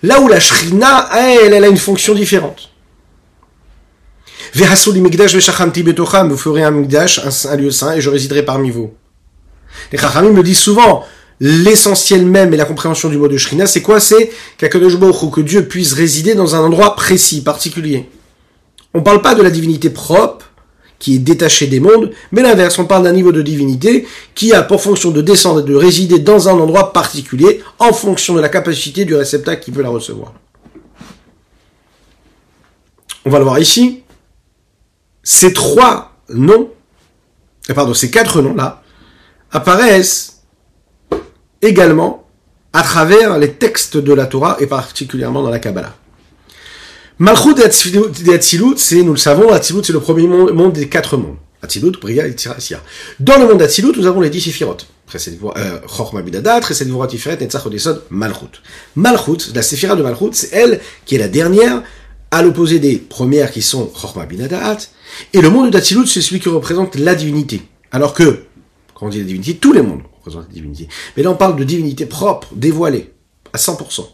[0.03, 2.74] Là où la Shrina, elle, elle a une fonction différente.
[4.55, 8.93] Vous ferez un migdash, un, lieu saint, et je résiderai parmi vous.
[9.91, 11.05] Les Chachamim me disent souvent,
[11.41, 13.99] l'essentiel même et la compréhension du mot de Shrina, c'est quoi?
[13.99, 18.09] C'est que Dieu puisse résider dans un endroit précis, particulier.
[18.93, 20.47] On ne parle pas de la divinité propre,
[21.01, 24.63] qui est détachée des mondes, mais l'inverse, on parle d'un niveau de divinité qui a
[24.63, 28.49] pour fonction de descendre et de résider dans un endroit particulier en fonction de la
[28.49, 30.33] capacité du réceptacle qui peut la recevoir.
[33.25, 34.04] On va le voir ici
[35.25, 36.71] ces trois noms,
[37.71, 38.83] euh, pardon, ces quatre noms-là,
[39.51, 40.43] apparaissent
[41.63, 42.29] également
[42.73, 45.95] à travers les textes de la Torah et particulièrement dans la Kabbalah.
[47.19, 47.65] Malchut et
[48.35, 51.37] Atzilut, c'est, nous le savons, Atzilut c'est le premier monde, des quatre mondes.
[51.63, 52.83] Atzilut, Bria et Tirasya.
[53.21, 54.77] Dans le monde d'Atzilut, nous avons les dix Séphirot.
[55.15, 58.61] Euh, Chorma Bidadat, Chesed Gvura Tiferet, Netzach Odesod, Malchut.
[58.97, 61.83] Malchut, la Séphira de Malchut, c'est elle qui est la dernière,
[62.33, 64.79] à l'opposé des premières qui sont Chorma Bidadat,
[65.33, 67.63] et le monde d'Atsilut, c'est celui qui représente la divinité.
[67.91, 68.45] Alors que,
[68.95, 70.89] quand on dit la divinité, tous les mondes représentent la divinité.
[71.17, 73.13] Mais là, on parle de divinité propre, dévoilée,
[73.53, 74.07] à 100%.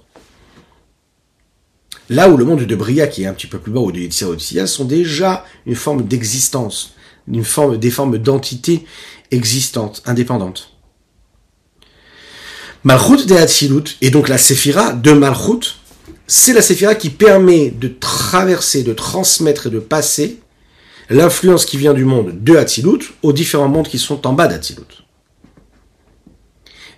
[2.11, 4.01] Là où le monde de Bria, qui est un petit peu plus bas, ou de
[4.01, 6.95] Yetzirah sont déjà une forme d'existence,
[7.29, 8.85] une forme, des formes d'entité
[9.31, 10.73] existantes, indépendantes.
[12.83, 15.77] Malchut de Hatzilut, et donc la Séphira de Malchut,
[16.27, 20.41] c'est la Séphira qui permet de traverser, de transmettre et de passer
[21.11, 25.05] l'influence qui vient du monde de Hatzilut aux différents mondes qui sont en bas d'Hatzilut.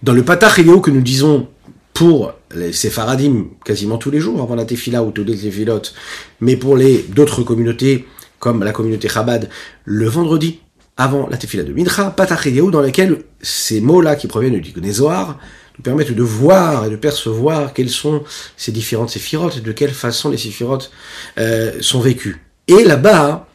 [0.03, 1.49] Dans le Patach que nous disons
[1.95, 5.95] pour les Séfaradim quasiment tous les jours avant la Tefila ou tous les Tefilotes,
[6.41, 8.07] mais pour les d'autres communautés
[8.39, 9.49] comme la communauté Chabad
[9.85, 10.61] le vendredi
[10.97, 15.39] avant la Tefila de Mincha, Patach dans lequel ces mots-là qui proviennent du Zohar
[15.79, 18.25] nous permettent de voir et de percevoir quelles sont
[18.57, 20.91] ces différentes séphirotes et de quelle façon les séphirotes
[21.39, 22.45] euh, sont vécues.
[22.69, 23.47] Et là-bas,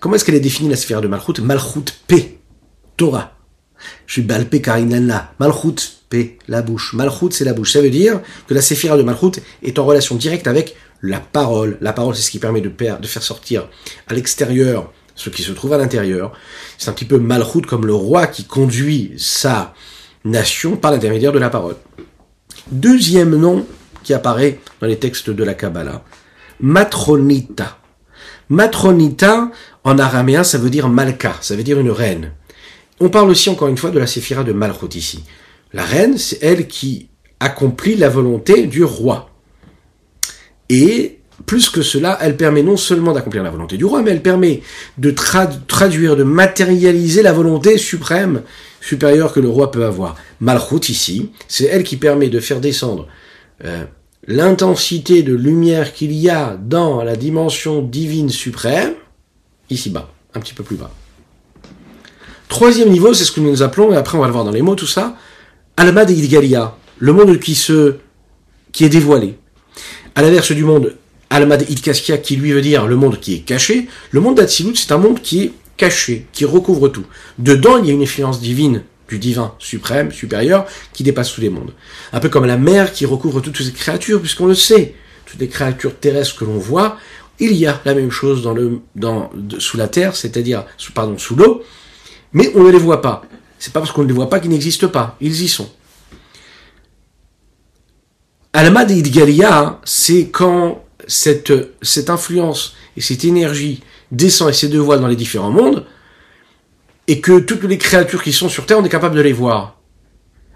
[0.00, 1.40] Comment est-ce qu'elle est définie la sphère de Malchut?
[1.40, 2.38] Malchut P,
[2.96, 3.32] Torah.
[4.06, 5.32] Je suis Balpe Karinana.
[5.38, 5.76] Malchut
[6.08, 6.92] P, la bouche.
[6.94, 7.72] Malchut, c'est la bouche.
[7.72, 11.78] Ça veut dire que la séphira de Malchut est en relation directe avec la parole.
[11.80, 13.68] La parole, c'est ce qui permet de, de faire sortir
[14.06, 16.32] à l'extérieur ce qui se trouve à l'intérieur.
[16.78, 19.74] C'est un petit peu Malchut comme le roi qui conduit sa
[20.24, 21.76] nation par l'intermédiaire de la parole.
[22.70, 23.66] Deuxième nom
[24.02, 26.04] qui apparaît dans les textes de la Kabbalah,
[26.60, 27.78] Matronita.
[28.48, 29.50] Matronita,
[29.84, 32.32] en araméen, ça veut dire Malka, ça veut dire une reine.
[33.00, 35.24] On parle aussi encore une fois de la séphira de Malchut ici.
[35.72, 37.08] La reine, c'est elle qui
[37.40, 39.30] accomplit la volonté du roi.
[40.68, 44.22] Et plus que cela, elle permet non seulement d'accomplir la volonté du roi, mais elle
[44.22, 44.62] permet
[44.96, 48.42] de traduire, de matérialiser la volonté suprême,
[48.80, 50.16] supérieure que le roi peut avoir.
[50.40, 53.06] Malchut ici, c'est elle qui permet de faire descendre
[53.64, 53.84] euh,
[54.26, 58.94] l'intensité de lumière qu'il y a dans la dimension divine suprême,
[59.70, 60.90] ici bas, un petit peu plus bas.
[62.48, 64.62] Troisième niveau, c'est ce que nous appelons, et après on va le voir dans les
[64.62, 65.16] mots, tout ça,
[65.76, 67.96] Alma de Idgalia, le monde qui se,
[68.72, 69.36] qui est dévoilé.
[70.14, 70.94] À l'inverse du monde
[71.28, 74.76] Alma de Idkaskia, qui lui veut dire le monde qui est caché, le monde d'Atsilut,
[74.76, 77.04] c'est un monde qui est caché, qui recouvre tout.
[77.38, 81.50] Dedans, il y a une influence divine du divin suprême, supérieur, qui dépasse tous les
[81.50, 81.72] mondes.
[82.12, 84.94] Un peu comme la mer qui recouvre toutes ces créatures, puisqu'on le sait,
[85.26, 86.96] toutes les créatures terrestres que l'on voit,
[87.38, 88.80] il y a la même chose dans le,
[89.58, 91.62] sous la terre, c'est-à-dire, sous, pardon, sous l'eau,
[92.32, 93.22] mais on ne les voit pas.
[93.58, 95.70] C'est pas parce qu'on ne les voit pas qu'ils n'existent pas, ils y sont.
[98.52, 98.94] Alma de
[99.84, 105.50] c'est quand cette, cette influence et cette énergie descend et se dévoile dans les différents
[105.50, 105.84] mondes,
[107.08, 109.80] et que toutes les créatures qui sont sur Terre, on est capable de les voir.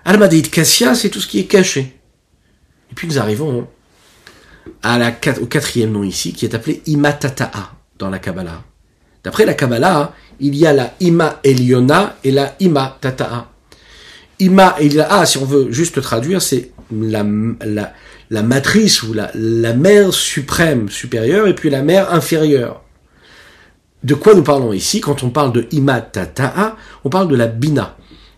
[0.05, 1.97] Al-Madid Kassia, c'est tout ce qui est caché.
[2.91, 3.69] Et puis nous arrivons
[4.85, 8.63] au quatrième nom ici, qui est appelé Imatata'a dans la Kabbalah.
[9.23, 13.51] D'après la Kabbalah, il y a la Ima Eliona et la Ima Tata'a.
[14.39, 17.23] Ima Eliona, si on veut juste traduire, c'est la,
[18.43, 22.83] matrice ou la mère suprême supérieure et puis la mère inférieure.
[24.03, 27.97] De quoi nous parlons ici Quand on parle de Imatata'a, on parle de la Bina.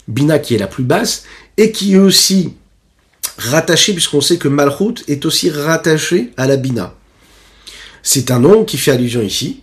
[0.09, 1.25] Bina qui est la plus basse
[1.57, 2.55] et qui est aussi
[3.39, 6.95] rattachée, puisqu'on sait que Malchut est aussi rattaché à la Bina.
[8.03, 9.63] C'est un nom qui fait allusion ici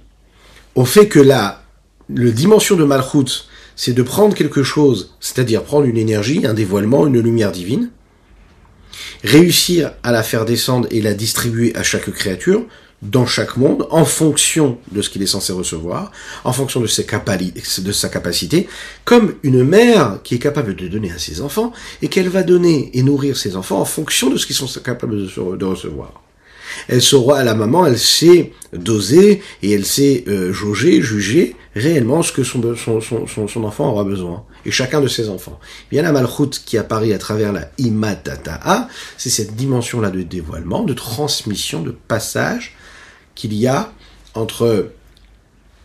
[0.75, 1.63] au fait que la
[2.13, 7.05] le dimension de Malchut, c'est de prendre quelque chose, c'est-à-dire prendre une énergie, un dévoilement,
[7.05, 7.91] une lumière divine,
[9.23, 12.65] réussir à la faire descendre et la distribuer à chaque créature,
[13.01, 16.11] dans chaque monde, en fonction de ce qu'il est censé recevoir,
[16.43, 18.67] en fonction de, ses de sa capacité,
[19.05, 22.91] comme une mère qui est capable de donner à ses enfants, et qu'elle va donner
[22.93, 26.21] et nourrir ses enfants en fonction de ce qu'ils sont capables de recevoir.
[26.87, 32.31] Elle saura la maman, elle sait doser et elle sait euh, jauger, juger réellement ce
[32.31, 34.43] que son, son, son, enfant aura besoin.
[34.65, 35.59] Et chacun de ses enfants.
[35.91, 40.93] Bien la malchoute qui apparaît à travers la imatata'a, c'est cette dimension-là de dévoilement, de
[40.93, 42.75] transmission, de passage
[43.39, 43.93] qu'il y a
[44.35, 44.91] entre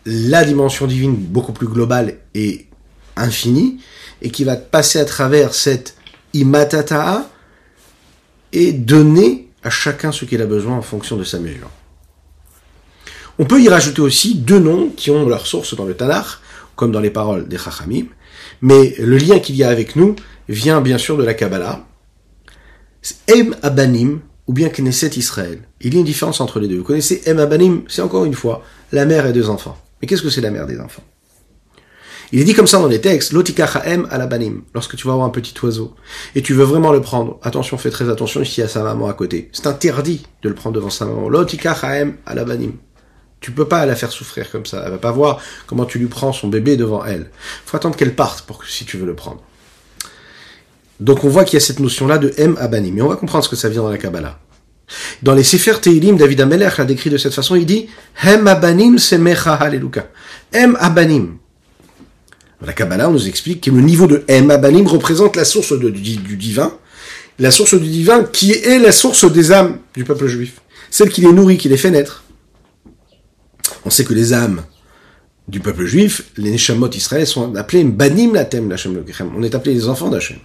[0.04, 2.66] la dimension divine beaucoup plus globale et
[3.16, 3.78] infinie,
[4.22, 5.94] et qui va passer à travers cette
[6.32, 7.30] imatata'a
[8.52, 11.70] et donner à chacun ce qu'il a besoin en fonction de sa mesure.
[13.38, 16.26] On peut y rajouter aussi deux noms qui ont leur source dans le Tanakh,
[16.74, 18.06] comme dans les paroles des Chachamim,
[18.62, 20.16] mais le lien qu'il y a avec nous
[20.48, 21.86] vient bien sûr de la Kabbalah.
[23.28, 25.60] Em Abanim, ou bien Knesset Israël.
[25.80, 26.78] Il y a une différence entre les deux.
[26.78, 29.76] Vous connaissez Em Abanim, c'est encore une fois la mère et deux enfants.
[30.00, 31.02] Mais qu'est-ce que c'est la mère des enfants?
[32.32, 35.26] Il est dit comme ça dans les textes, Lotika Chaem alabanim, lorsque tu vas avoir
[35.26, 35.94] un petit oiseau,
[36.34, 39.12] et tu veux vraiment le prendre, attention, fais très attention ici à sa maman à
[39.12, 39.50] côté.
[39.52, 41.28] C'est interdit de le prendre devant sa maman.
[41.28, 42.72] Lotika Chaem alabanim.
[43.40, 44.82] Tu peux pas la faire souffrir comme ça.
[44.84, 47.30] Elle va pas voir comment tu lui prends son bébé devant elle.
[47.66, 49.42] Faut attendre qu'elle parte pour que, si tu veux le prendre.
[51.00, 52.92] Donc on voit qu'il y a cette notion-là de M abanim.
[52.92, 54.38] Mais on va comprendre ce que ça vient dans la Kabbalah.
[55.22, 57.56] Dans les Sefer Teilim, David Ameler l'a décrit de cette façon.
[57.56, 57.88] Il dit
[58.22, 60.08] Hem abanim semecha haleluka.
[60.52, 61.38] M abanim.
[62.64, 66.72] La Kabbalah, nous explique que le niveau de M abanim représente la source du, divin,
[67.38, 71.20] la source du divin qui est la source des âmes du peuple juif, celle qui
[71.20, 72.24] les nourrit, qui les fait naître.
[73.84, 74.62] On sait que les âmes
[75.46, 78.74] du peuple juif, les Neshamot Israël, sont appelés Banim Latem
[79.36, 80.38] On est appelés les enfants d'Hachem.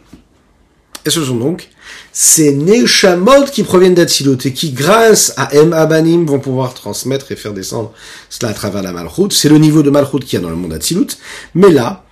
[1.05, 1.69] Et ce sont donc
[2.11, 7.35] ces Neshamot qui proviennent d'Atsilut et qui, grâce à M Abanim, vont pouvoir transmettre et
[7.35, 7.93] faire descendre
[8.29, 9.31] cela à travers la Malchut.
[9.31, 11.07] C'est le niveau de Malchut qu'il y a dans le monde d'Atsilut.
[11.55, 12.05] Mais là,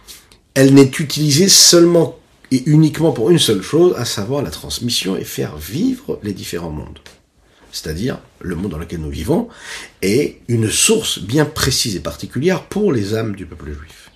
[0.53, 2.17] elle n'est utilisée seulement
[2.51, 6.69] et uniquement pour une seule chose, à savoir la transmission et faire vivre les différents
[6.69, 6.99] mondes
[7.77, 9.49] c'est-à-dire le monde dans lequel nous vivons,
[10.01, 14.06] est une source bien précise et particulière pour les âmes du peuple juif.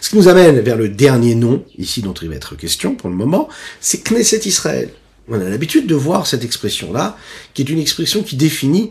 [0.00, 3.08] Ce qui nous amène vers le dernier nom, ici dont il va être question pour
[3.08, 3.48] le moment,
[3.80, 4.90] c'est Knesset Israël.
[5.28, 7.16] On a l'habitude de voir cette expression-là,
[7.54, 8.90] qui est une expression qui définit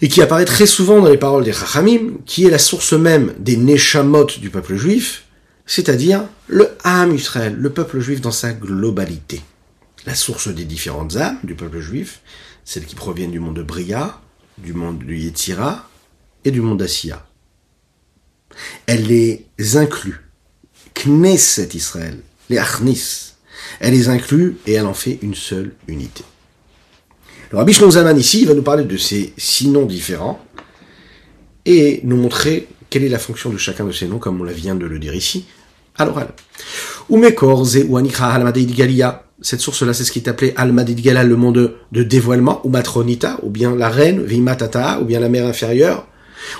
[0.00, 3.34] et qui apparaît très souvent dans les paroles des Chachamim, qui est la source même
[3.38, 5.24] des Neshamot du peuple juif,
[5.66, 9.42] c'est-à-dire le Ham Israël, le peuple juif dans sa globalité.
[10.06, 12.20] La source des différentes âmes du peuple juif,
[12.64, 14.20] celles qui proviennent du monde de Bria,
[14.58, 15.88] du monde du Yetzira
[16.44, 17.26] et du monde d'Assia.
[18.86, 20.20] Elle les inclut.
[20.94, 22.18] Knesset Israël,
[22.50, 23.34] les Achnis.
[23.80, 26.24] Elle les inclut et elle en fait une seule unité.
[27.50, 30.40] Le Rabbi Zaman ici va nous parler de ces six noms différents
[31.64, 34.74] et nous montrer quelle est la fonction de chacun de ces noms, comme on vient
[34.74, 35.46] de le dire ici,
[35.96, 36.28] à l'oral.
[39.40, 43.38] Cette source-là, c'est ce qui est appelé Almadid Galia, le monde de dévoilement, ou Matronita,
[43.42, 46.06] ou bien la reine, Vimatata, ou bien la mère inférieure,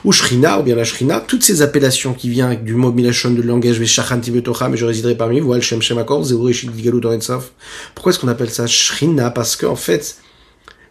[0.04, 3.42] ou Shrina, ou bien la Shrina, toutes ces appellations qui viennent du mot Milachon de
[3.42, 6.24] langage mais je résiderai parmi vous, Shem Shemakor,
[7.94, 9.30] Pourquoi est-ce qu'on appelle ça Shrina?
[9.30, 10.18] Parce qu'en fait,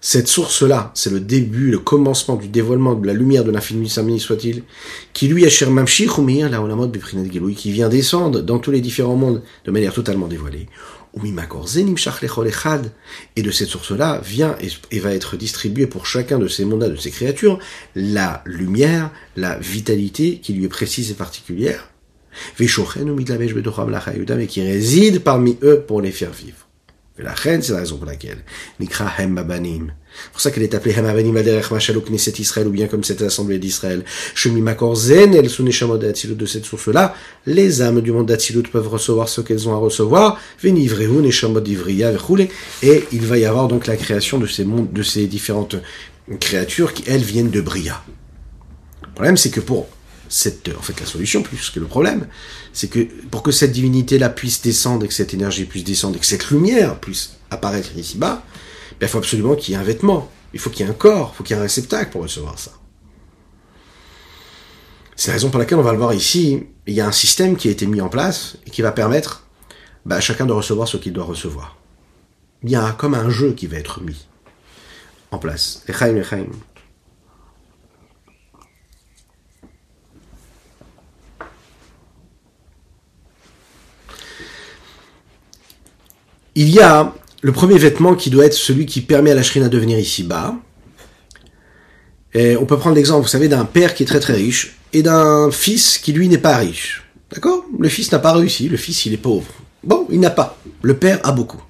[0.05, 4.19] cette source-là, c'est le début, le commencement du dévoilement de la lumière de l'infini samini
[4.19, 4.63] soit-il,
[5.13, 5.45] qui lui
[6.49, 6.91] là où la mode
[7.55, 10.67] qui vient descendre dans tous les différents mondes de manière totalement dévoilée.
[13.35, 14.55] Et de cette source-là vient
[14.91, 17.59] et, va être distribué pour chacun de ces mondes de ces créatures,
[17.95, 21.89] la lumière, la vitalité qui lui est précise et particulière,
[22.59, 22.67] et
[24.47, 26.62] qui réside parmi eux pour les faire vivre.
[27.19, 28.39] La reine, c'est la raison pour laquelle.
[28.79, 32.71] Nikra Hem C'est pour ça qu'elle est appelée Hem Babanim Aderech Machalou Knesset Israël, ou
[32.71, 34.03] bien comme cette assemblée d'Israël.
[34.33, 37.15] Shemi Makor Zen, elle Suneshamod de cette source-là.
[37.45, 40.39] Les âmes du monde d'Atsilut peuvent recevoir ce qu'elles ont à recevoir.
[40.59, 42.47] Venivrehu, Neshamod Ivriya, Verhoule.
[42.81, 45.75] Et il va y avoir donc la création de ces mondes, de ces différentes
[46.39, 48.03] créatures qui, elles, viennent de Bria.
[49.03, 49.87] Le problème, c'est que pour
[50.33, 52.27] cette, en fait, la solution plus que le problème,
[52.73, 56.19] c'est que pour que cette divinité-là puisse descendre et que cette énergie puisse descendre et
[56.19, 58.43] que cette lumière puisse apparaître ici-bas,
[58.99, 60.95] ben, il faut absolument qu'il y ait un vêtement, il faut qu'il y ait un
[60.95, 62.71] corps, il faut qu'il y ait un réceptacle pour recevoir ça.
[65.15, 67.55] C'est la raison pour laquelle on va le voir ici, il y a un système
[67.55, 69.45] qui a été mis en place et qui va permettre
[70.03, 71.77] ben, à chacun de recevoir ce qu'il doit recevoir.
[72.63, 74.25] Il y a comme un jeu qui va être mis
[75.29, 75.83] en place.
[75.87, 76.47] Echaim, Echaim.
[86.55, 89.69] Il y a le premier vêtement qui doit être celui qui permet à la shrina
[89.69, 90.55] de venir ici-bas.
[92.33, 95.03] Et on peut prendre l'exemple, vous savez, d'un père qui est très très riche et
[95.03, 97.03] d'un fils qui lui n'est pas riche.
[97.31, 97.65] D'accord?
[97.77, 99.51] Le fils n'a pas réussi, le fils il est pauvre.
[99.83, 100.57] Bon, il n'a pas.
[100.81, 101.61] Le père a beaucoup.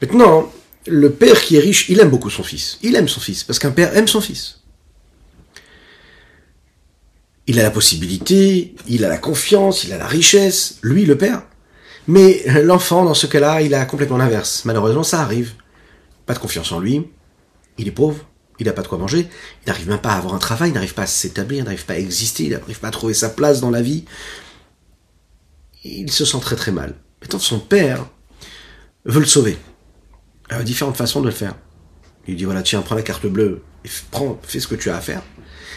[0.00, 0.52] Maintenant,
[0.86, 2.78] le père qui est riche, il aime beaucoup son fils.
[2.82, 4.60] Il aime son fils, parce qu'un père aime son fils.
[7.46, 10.78] Il a la possibilité, il a la confiance, il a la richesse.
[10.82, 11.42] Lui, le père,
[12.08, 14.64] mais l'enfant, dans ce cas-là, il a complètement l'inverse.
[14.64, 15.52] Malheureusement, ça arrive.
[16.24, 17.06] Pas de confiance en lui.
[17.76, 18.24] Il est pauvre.
[18.58, 19.28] Il n'a pas de quoi manger.
[19.62, 20.70] Il n'arrive même pas à avoir un travail.
[20.70, 21.60] Il n'arrive pas à s'établir.
[21.60, 22.44] Il n'arrive pas à exister.
[22.44, 24.06] Il n'arrive pas à trouver sa place dans la vie.
[25.84, 26.94] Il se sent très très mal.
[27.20, 28.06] Maintenant, son père
[29.04, 29.58] veut le sauver.
[30.50, 31.56] Il a différentes façons de le faire.
[32.26, 33.62] Il lui dit voilà, tiens, prends la carte bleue.
[34.10, 35.22] Prends, fais ce que tu as à faire.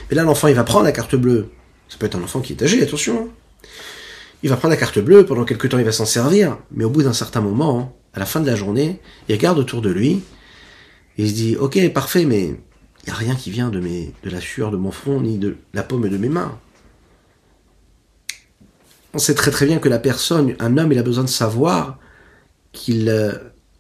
[0.10, 1.52] Mais là, l'enfant, il va prendre la carte bleue.
[1.90, 3.28] Ça peut être un enfant qui est âgé, attention.
[3.28, 3.68] Hein
[4.44, 6.90] il va prendre la carte bleue, pendant quelques temps il va s'en servir, mais au
[6.90, 9.00] bout d'un certain moment, à la fin de la journée,
[9.30, 10.22] il regarde autour de lui,
[11.18, 13.82] il se dit, ok, parfait, mais il n'y a rien qui vient de,
[14.24, 16.58] la sueur de mon front, ni de la paume de mes mains.
[19.14, 22.00] On sait très très bien que la personne, un homme, il a besoin de savoir
[22.72, 23.34] qu'il euh,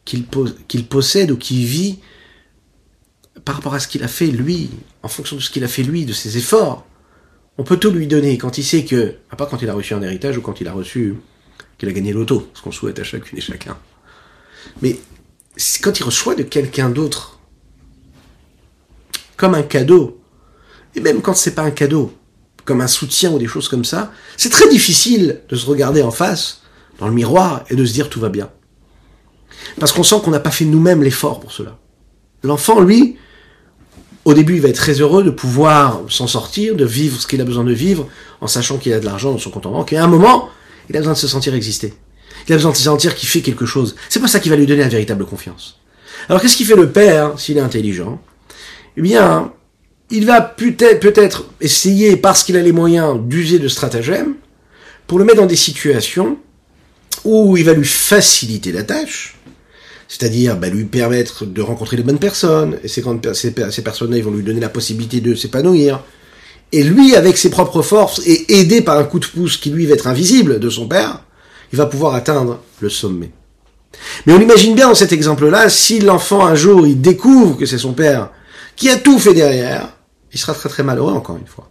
[0.04, 2.00] qu'il possède ou qu'il vit
[3.46, 4.70] par rapport à ce qu'il a fait lui,
[5.04, 6.86] en fonction de ce qu'il a fait lui, de ses efforts.
[7.58, 9.94] On peut tout lui donner quand il sait que, à part quand il a reçu
[9.94, 11.16] un héritage ou quand il a reçu,
[11.78, 13.78] qu'il a gagné l'auto, ce qu'on souhaite à chacune et chacun.
[14.82, 15.00] Mais
[15.82, 17.40] quand il reçoit de quelqu'un d'autre,
[19.36, 20.22] comme un cadeau,
[20.96, 22.14] et même quand c'est pas un cadeau,
[22.66, 26.12] comme un soutien ou des choses comme ça, c'est très difficile de se regarder en
[26.12, 26.62] face,
[27.00, 28.52] dans le miroir, et de se dire tout va bien.
[29.80, 31.80] Parce qu'on sent qu'on n'a pas fait nous-mêmes l'effort pour cela.
[32.44, 33.18] L'enfant, lui,
[34.26, 37.42] au début, il va être très heureux de pouvoir s'en sortir, de vivre ce qu'il
[37.42, 38.08] a besoin de vivre,
[38.40, 39.94] en sachant qu'il a de l'argent dans son compte en banque.
[39.94, 40.50] Et à un moment,
[40.90, 41.94] il a besoin de se sentir exister.
[42.48, 43.96] Il a besoin de se sentir qu'il fait quelque chose.
[44.10, 45.80] C'est pas ça qui va lui donner la véritable confiance.
[46.30, 48.22] Alors qu'est-ce qu'il fait le père, s'il est intelligent?
[48.98, 49.54] Eh bien,
[50.10, 54.36] il va peut-être essayer, parce qu'il a les moyens, d'user de stratagèmes,
[55.08, 56.38] pour le mettre dans des situations
[57.24, 59.36] où il va lui faciliter la tâche,
[60.12, 64.60] c'est-à-dire bah, lui permettre de rencontrer les bonnes personnes, et ces, personnes-là vont lui donner
[64.60, 66.04] la possibilité de s'épanouir.
[66.74, 69.86] Et lui, avec ses propres forces, et aidé par un coup de pouce qui lui
[69.86, 71.24] va être invisible de son père,
[71.72, 73.32] il va pouvoir atteindre le sommet.
[74.26, 77.78] Mais on imagine bien dans cet exemple-là, si l'enfant un jour il découvre que c'est
[77.78, 78.32] son père
[78.76, 79.96] qui a tout fait derrière,
[80.34, 81.70] il sera très très malheureux encore une fois.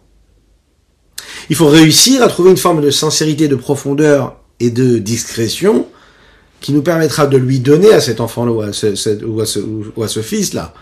[1.50, 5.86] Il faut réussir à trouver une forme de sincérité, de profondeur et de discrétion
[6.60, 10.74] qui nous permettra de lui donner à cet enfant-là ou, à ce, fils-là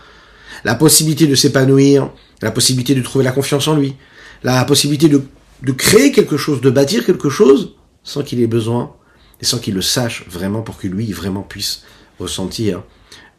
[0.65, 2.11] la possibilité de s'épanouir,
[2.41, 3.95] la possibilité de trouver la confiance en lui,
[4.43, 5.21] la possibilité de,
[5.63, 8.93] de créer quelque chose, de bâtir quelque chose sans qu'il ait besoin
[9.41, 11.83] et sans qu'il le sache vraiment pour que lui vraiment puisse
[12.19, 12.83] ressentir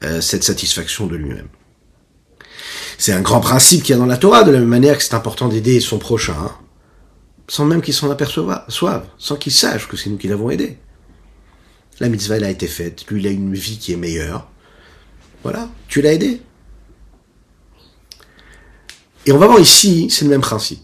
[0.02, 1.48] euh, cette satisfaction de lui-même.
[2.96, 5.04] C'est un grand principe qu'il y a dans la Torah, de la même manière que
[5.04, 6.52] c'est important d'aider son prochain, hein,
[7.48, 10.78] sans même qu'il s'en aperçoive, sans qu'il sache que c'est nous qui l'avons aidé.
[12.00, 14.48] La mitzvah, a été faite, lui, il a une vie qui est meilleure.
[15.42, 16.40] Voilà, tu l'as aidé.
[19.26, 20.80] Et on va voir ici, c'est le même principe.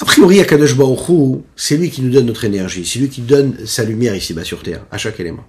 [0.00, 3.66] A priori, Akadosh Baruch c'est lui qui nous donne notre énergie, c'est lui qui donne
[3.66, 5.44] sa lumière ici-bas sur Terre, à chaque élément.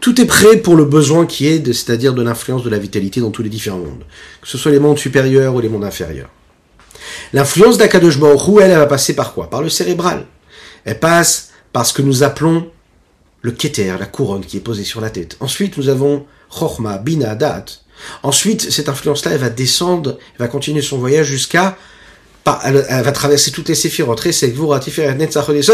[0.00, 3.30] Tout est prêt pour le besoin qui est, c'est-à-dire de l'influence de la vitalité dans
[3.30, 4.04] tous les différents mondes,
[4.42, 6.28] que ce soit les mondes supérieurs ou les mondes inférieurs.
[7.32, 9.48] L'influence d'Akadosh Baruch elle, elle va passer par quoi?
[9.48, 10.26] Par le cérébral.
[10.84, 12.70] Elle passe par ce que nous appelons
[13.42, 15.36] le keter, la couronne qui est posée sur la tête.
[15.40, 17.64] Ensuite, nous avons Chochma, Bina, Dat.
[18.22, 21.76] Ensuite, cette influence-là, elle va descendre, elle va continuer son voyage jusqu'à
[22.64, 24.22] elle, va traverser toutes les séphirotes,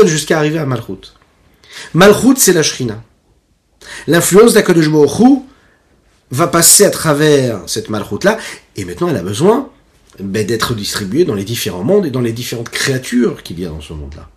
[0.06, 1.14] jusqu'à arriver à Malchut.
[1.94, 3.02] Malchut, c'est la Shrina.
[4.06, 4.90] L'influence d'Akadosh
[6.30, 8.38] va passer à travers cette Malchut-là,
[8.76, 9.70] et maintenant elle a besoin
[10.20, 13.68] ben, d'être distribuée dans les différents mondes et dans les différentes créatures qu'il y a
[13.68, 14.28] dans ce monde-là.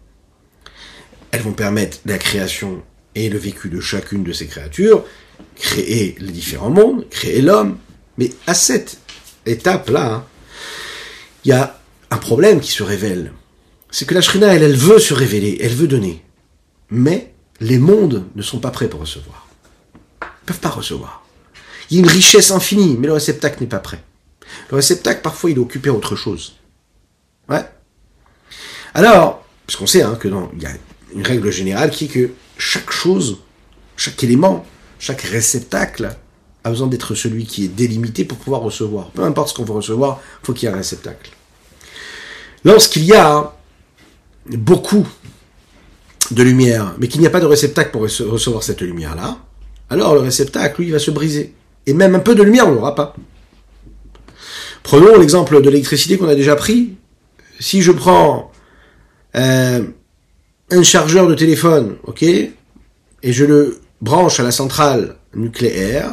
[1.31, 2.81] Elles vont permettre la création
[3.15, 5.05] et le vécu de chacune de ces créatures,
[5.55, 7.77] créer les différents mondes, créer l'homme,
[8.17, 8.97] mais à cette
[9.45, 10.25] étape-là, hein,
[11.43, 13.33] il y a un problème qui se révèle.
[13.89, 16.23] C'est que la Shrina, elle, elle veut se révéler, elle veut donner.
[16.89, 19.47] Mais les mondes ne sont pas prêts pour recevoir.
[20.21, 21.25] Ils ne peuvent pas recevoir.
[21.89, 24.03] Il y a une richesse infinie, mais le réceptacle n'est pas prêt.
[24.69, 26.55] Le réceptacle, parfois, il est occupé à autre chose.
[27.49, 27.65] Ouais.
[28.93, 30.71] Alors, puisqu'on sait hein, que dans, il y a
[31.13, 33.37] une règle générale qui est que chaque chose,
[33.97, 34.65] chaque élément,
[34.99, 36.15] chaque réceptacle
[36.63, 39.09] a besoin d'être celui qui est délimité pour pouvoir recevoir.
[39.11, 41.31] Peu importe ce qu'on veut recevoir, il faut qu'il y ait un réceptacle.
[42.63, 43.53] Lorsqu'il y a
[44.45, 45.07] beaucoup
[46.29, 49.39] de lumière, mais qu'il n'y a pas de réceptacle pour recevoir cette lumière-là,
[49.89, 51.53] alors le réceptacle, lui, va se briser.
[51.85, 53.15] Et même un peu de lumière, on n'aura pas.
[54.83, 56.95] Prenons l'exemple de l'électricité qu'on a déjà pris.
[57.59, 58.51] Si je prends
[59.35, 59.83] euh,
[60.71, 62.53] un chargeur de téléphone, ok, et
[63.23, 66.11] je le branche à la centrale nucléaire,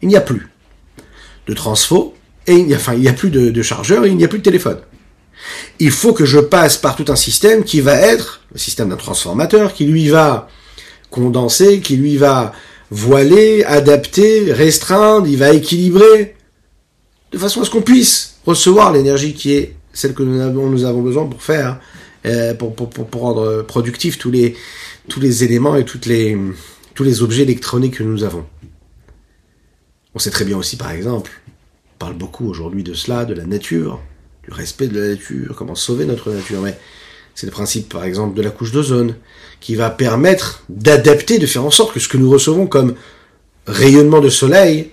[0.00, 0.48] il n'y a plus
[1.46, 2.14] de transfo,
[2.46, 4.28] et il n'y a, enfin, il a plus de, de chargeur et il n'y a
[4.28, 4.78] plus de téléphone.
[5.78, 8.96] Il faut que je passe par tout un système qui va être le système d'un
[8.96, 10.48] transformateur, qui lui va
[11.10, 12.52] condenser, qui lui va
[12.90, 16.36] voiler, adapter, restreindre, il va équilibrer,
[17.32, 20.84] de façon à ce qu'on puisse recevoir l'énergie qui est celle que nous avons, nous
[20.84, 21.80] avons besoin pour faire,
[22.28, 24.56] euh, pour, rendre productifs tous les,
[25.08, 26.36] tous les éléments et toutes les,
[26.94, 28.44] tous les objets électroniques que nous avons.
[30.14, 31.30] On sait très bien aussi, par exemple,
[31.94, 34.00] on parle beaucoup aujourd'hui de cela, de la nature,
[34.44, 36.60] du respect de la nature, comment sauver notre nature.
[36.60, 36.78] Mais
[37.34, 39.14] c'est le principe, par exemple, de la couche d'ozone,
[39.60, 42.94] qui va permettre d'adapter, de faire en sorte que ce que nous recevons comme
[43.66, 44.90] rayonnement de soleil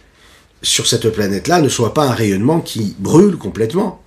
[0.62, 4.04] sur cette planète-là ne soit pas un rayonnement qui brûle complètement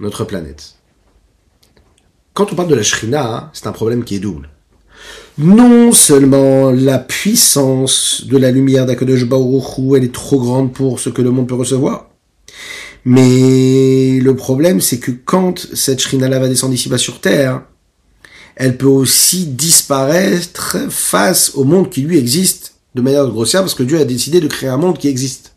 [0.00, 0.77] notre planète.
[2.38, 4.48] Quand on parle de la shrina, c'est un problème qui est double
[5.38, 9.24] non seulement la puissance de la lumière d'Akadosh
[9.96, 12.10] elle est trop grande pour ce que le monde peut recevoir,
[13.04, 17.62] mais le problème c'est que quand cette Shrina-là va descendre ici-bas sur Terre,
[18.56, 23.84] elle peut aussi disparaître face au monde qui lui existe de manière grossière parce que
[23.84, 25.54] Dieu a décidé de créer un monde qui existe.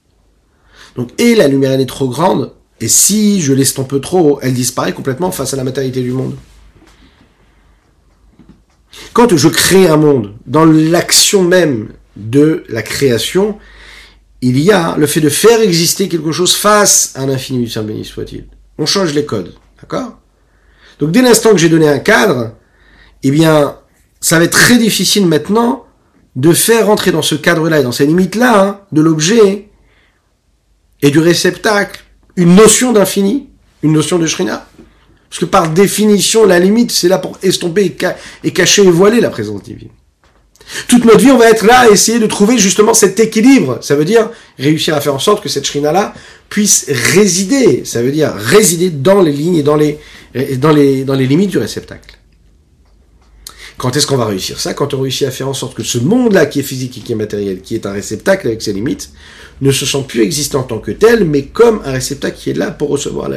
[0.95, 4.93] Donc, et la lumière elle est trop grande, et si je l'estompe trop, elle disparaît
[4.93, 6.35] complètement face à la matérialité du monde.
[9.13, 13.57] Quand je crée un monde, dans l'action même de la création,
[14.41, 17.83] il y a le fait de faire exister quelque chose face à l'infini du Saint
[17.83, 18.45] béni soit-il.
[18.77, 20.17] On change les codes, d'accord?
[20.99, 22.55] Donc dès l'instant que j'ai donné un cadre,
[23.23, 23.77] eh bien,
[24.19, 25.85] ça va être très difficile maintenant
[26.35, 29.69] de faire rentrer dans ce cadre-là et dans ces limites-là hein, de l'objet
[31.01, 32.03] et du réceptacle
[32.35, 33.49] une notion d'infini,
[33.83, 34.67] une notion de shrina.
[35.31, 37.95] Parce que par définition, la limite, c'est là pour estomper
[38.43, 39.87] et, cacher et voiler la présence divine.
[40.89, 43.79] Toute notre vie, on va être là à essayer de trouver justement cet équilibre.
[43.81, 44.29] Ça veut dire
[44.59, 46.13] réussir à faire en sorte que cette shrina-là
[46.49, 47.83] puisse résider.
[47.85, 52.17] Ça veut dire résider dans les lignes et dans les, limites du réceptacle.
[53.81, 54.75] Quand est-ce qu'on va réussir ça?
[54.75, 57.13] Quand on réussit à faire en sorte que ce monde-là qui est physique et qui
[57.13, 59.09] est matériel, qui est un réceptacle avec ses limites,
[59.59, 62.53] ne se sent plus existant en tant que tel, mais comme un réceptacle qui est
[62.53, 63.27] là pour recevoir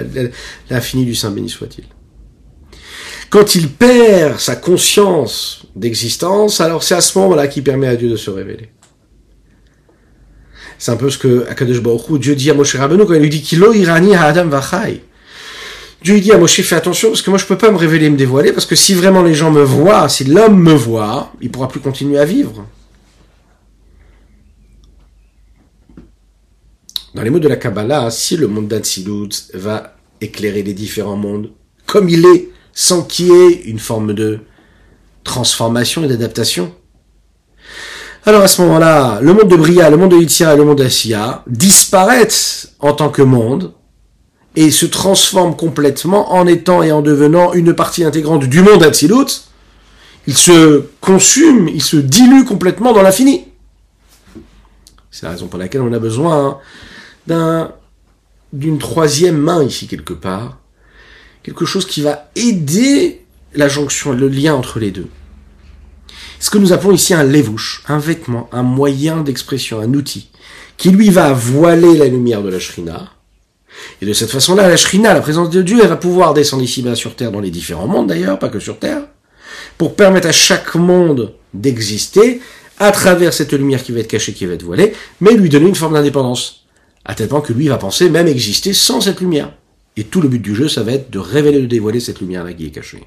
[0.69, 1.85] l'infini du Saint béni soit-il.
[3.31, 8.11] Quand il perd sa conscience d'existence, alors c'est à ce moment-là qu'il permet à Dieu
[8.11, 8.69] de se révéler.
[10.79, 13.31] C'est un peu ce que Akadosh Baruch Dieu dit à Moshe Rabbeinu quand il lui
[13.31, 15.05] dit irani Adam vachai.
[16.03, 18.17] Dieu dit à Moshe fais attention parce que moi je peux pas me révéler, me
[18.17, 21.69] dévoiler parce que si vraiment les gens me voient, si l'homme me voit, il pourra
[21.69, 22.67] plus continuer à vivre.
[27.15, 31.51] Dans les mots de la Kabbalah, si le monde d'Atsilut va éclairer les différents mondes
[31.87, 34.41] comme il est, sans qu'il y ait une forme de
[35.23, 36.75] transformation et d'adaptation,
[38.27, 40.79] alors à ce moment-là, le monde de Bria, le monde de Yitzhak et le monde
[40.79, 43.75] d'Assia disparaissent en tant que monde
[44.57, 49.49] et se transforment complètement en étant et en devenant une partie intégrante du monde Atsilut.
[50.27, 53.49] Ils se consument, ils se diluent complètement dans l'infini.
[55.11, 56.59] C'est la raison pour laquelle on a besoin
[57.27, 57.73] d'un
[58.53, 60.59] d'une troisième main ici quelque part,
[61.43, 65.09] quelque chose qui va aider la jonction, le lien entre les deux
[66.45, 70.29] ce que nous appelons ici un lévouche, un vêtement, un moyen d'expression, un outil,
[70.77, 73.14] qui lui va voiler la lumière de la shrina.
[74.01, 76.95] Et de cette façon-là, la shrina, la présence de Dieu, elle va pouvoir descendre ici-bas
[76.95, 79.03] sur Terre, dans les différents mondes d'ailleurs, pas que sur Terre,
[79.79, 82.41] pour permettre à chaque monde d'exister
[82.79, 85.69] à travers cette lumière qui va être cachée, qui va être voilée, mais lui donner
[85.69, 86.65] une forme d'indépendance.
[87.05, 89.53] À tel point que lui va penser même exister sans cette lumière.
[89.97, 92.53] Et tout le but du jeu, ça va être de révéler, de dévoiler cette lumière-là
[92.53, 93.05] qui est cachée.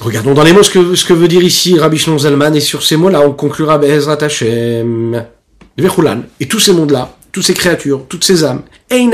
[0.00, 2.96] Regardons dans les mots ce que, veut dire ici Rabbi Shlon Zalman, et sur ces
[2.96, 5.26] mots-là, on conclura Be'ezrat Hashem, Vechulan,
[6.40, 9.08] et tous ces mondes-là, toutes ces créatures, toutes ces âmes, ils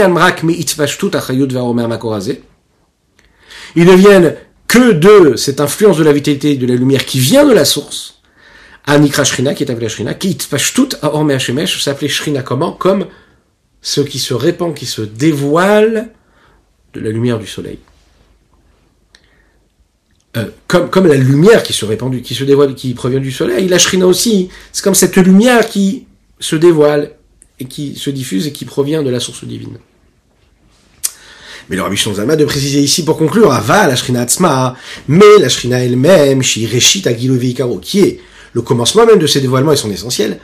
[3.85, 4.37] ne viennent
[4.69, 8.21] que de cette influence de la vitalité de la lumière qui vient de la source,
[8.87, 12.73] Anikra Shrina, qui est appelée Shrina, qui Itpashtut Aorme Hashemesh, s'appelait Shrina comment?
[12.73, 13.07] Comme
[13.83, 16.11] ce qui se répand, qui se dévoile
[16.95, 17.79] de la lumière du soleil.
[20.37, 23.69] Euh, comme, comme la lumière qui se répand, qui se dévoile, qui provient du soleil,
[23.69, 26.07] la shrina aussi, c'est comme cette lumière qui
[26.39, 27.13] se dévoile
[27.59, 29.79] et qui se diffuse et qui provient de la source divine.
[31.69, 34.77] Mais le Rabbi Zalma de préciser ici pour conclure, Ava la Shrina Atzma,
[35.09, 37.39] mais la Shrina elle-même, Shireshit Agilu
[37.83, 38.21] qui est
[38.53, 40.39] le commencement même de ces dévoilements et son essentiel,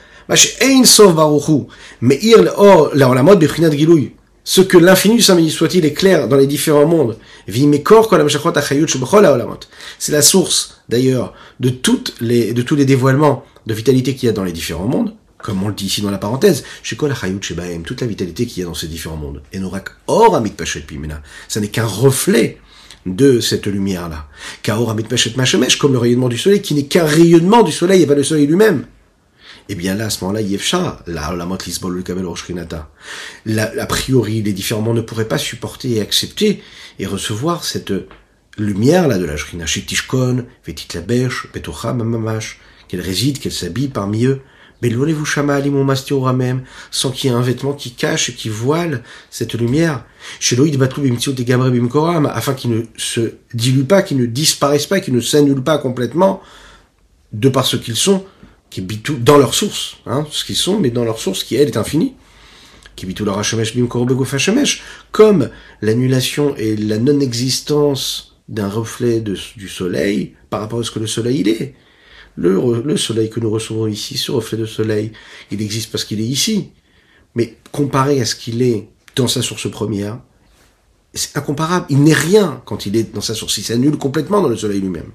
[4.44, 7.16] ce que l'infini du Saint soit-il est dans les différents mondes.
[9.98, 14.30] C'est la source, d'ailleurs, de toutes les, de tous les dévoilements de vitalité qu'il y
[14.30, 16.64] a dans les différents mondes, comme on le dit ici dans la parenthèse,
[17.84, 19.42] toute la vitalité qu'il y a dans ces différents mondes.
[19.52, 19.60] Et
[20.06, 20.54] or amit
[20.86, 21.22] pimena.
[21.48, 22.58] Ça n'est qu'un reflet
[23.06, 24.28] de cette lumière-là.
[24.64, 28.46] comme le rayonnement du soleil, qui n'est qu'un rayonnement du soleil et pas le soleil
[28.46, 28.86] lui-même
[29.68, 32.26] eh bien là, à ce moment-là, Yefsha, la, la le kabel
[33.46, 36.62] la, a priori, les différents mondes ne pourraient pas supporter et accepter
[36.98, 37.92] et recevoir cette
[38.58, 44.24] lumière là de la Shrina, Shetishkon, Vetit Labesh, Betocha, Mamamash, qu'elle réside, qu'elle s'habille parmi
[44.26, 44.40] eux.
[46.90, 50.04] Sans qu'il y ait un vêtement qui cache et qui voile cette lumière.
[52.26, 56.42] afin qu'il ne se dilue pas, qu'il ne disparaisse pas, qu'il ne s'annule pas complètement,
[57.32, 58.24] de par ce qu'ils sont,
[58.70, 61.68] qui bitou dans leur source, hein, ce qu'ils sont, mais dans leur source qui elle
[61.68, 62.14] est infinie.
[62.96, 63.40] Qui bitou leur
[65.12, 65.48] comme
[65.80, 71.40] l'annulation et la non-existence d'un reflet du soleil par rapport à ce que le soleil
[71.40, 71.74] il est.
[72.36, 75.12] Le, le soleil que nous recevons ici, ce reflet de soleil,
[75.50, 76.70] il existe parce qu'il est ici.
[77.34, 80.18] Mais comparé à ce qu'il est dans sa source première,
[81.14, 81.86] c'est incomparable.
[81.90, 83.58] Il n'est rien quand il est dans sa source.
[83.58, 85.10] Il s'annule complètement dans le soleil lui-même.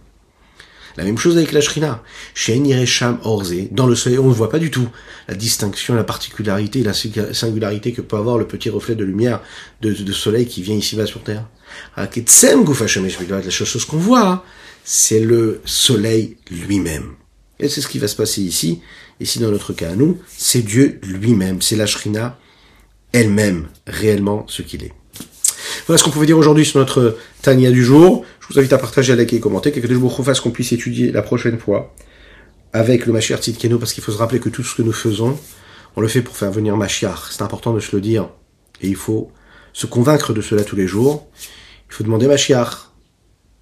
[0.98, 2.04] La même chose avec la Shrina.
[2.34, 4.90] Chez Niresham Orze, dans le soleil, on ne voit pas du tout
[5.28, 9.42] la distinction, la particularité, la singularité que peut avoir le petit reflet de lumière
[9.82, 11.46] de, soleil qui vient ici-bas sur Terre.
[11.96, 12.10] La
[13.50, 14.42] chose qu'on voit, hein,
[14.90, 17.16] c'est le soleil lui-même.
[17.60, 18.80] Et c'est ce qui va se passer ici.
[19.20, 21.62] Ici, dans notre cas à nous, c'est Dieu lui-même.
[21.62, 22.40] C'est la Shrina
[23.12, 24.94] elle-même, réellement ce qu'il est.
[25.88, 28.24] Voilà ce qu'on pouvait dire aujourd'hui sur notre Tania du jour.
[28.40, 30.72] Je vous invite à partager, à liker et commenter, que je vous refasse qu'on puisse
[30.72, 31.94] étudier la prochaine fois
[32.72, 35.38] avec le Mashiach Tzidkenu, parce qu'il faut se rappeler que tout ce que nous faisons,
[35.98, 37.32] on le fait pour faire venir Mashiach.
[37.32, 38.30] C'est important de se le dire.
[38.82, 39.32] Et il faut
[39.74, 41.28] se convaincre de cela tous les jours.
[41.90, 42.87] Il faut demander Mashiach.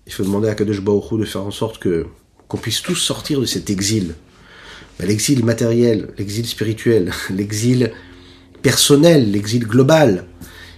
[0.08, 2.06] Il faut demander à Kadosh Baruch de faire en sorte que
[2.48, 4.16] qu'on puisse tous sortir de cet exil.
[5.00, 7.92] L'exil matériel, l'exil spirituel, l'exil
[8.62, 10.26] personnel, l'exil global,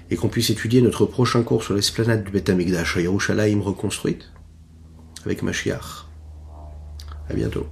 [0.09, 3.01] et qu'on puisse étudier notre prochain cours sur l'esplanade du Beth Amikdash à
[3.61, 4.31] reconstruite
[5.25, 6.07] avec Mashiach.
[7.29, 7.67] À bientôt.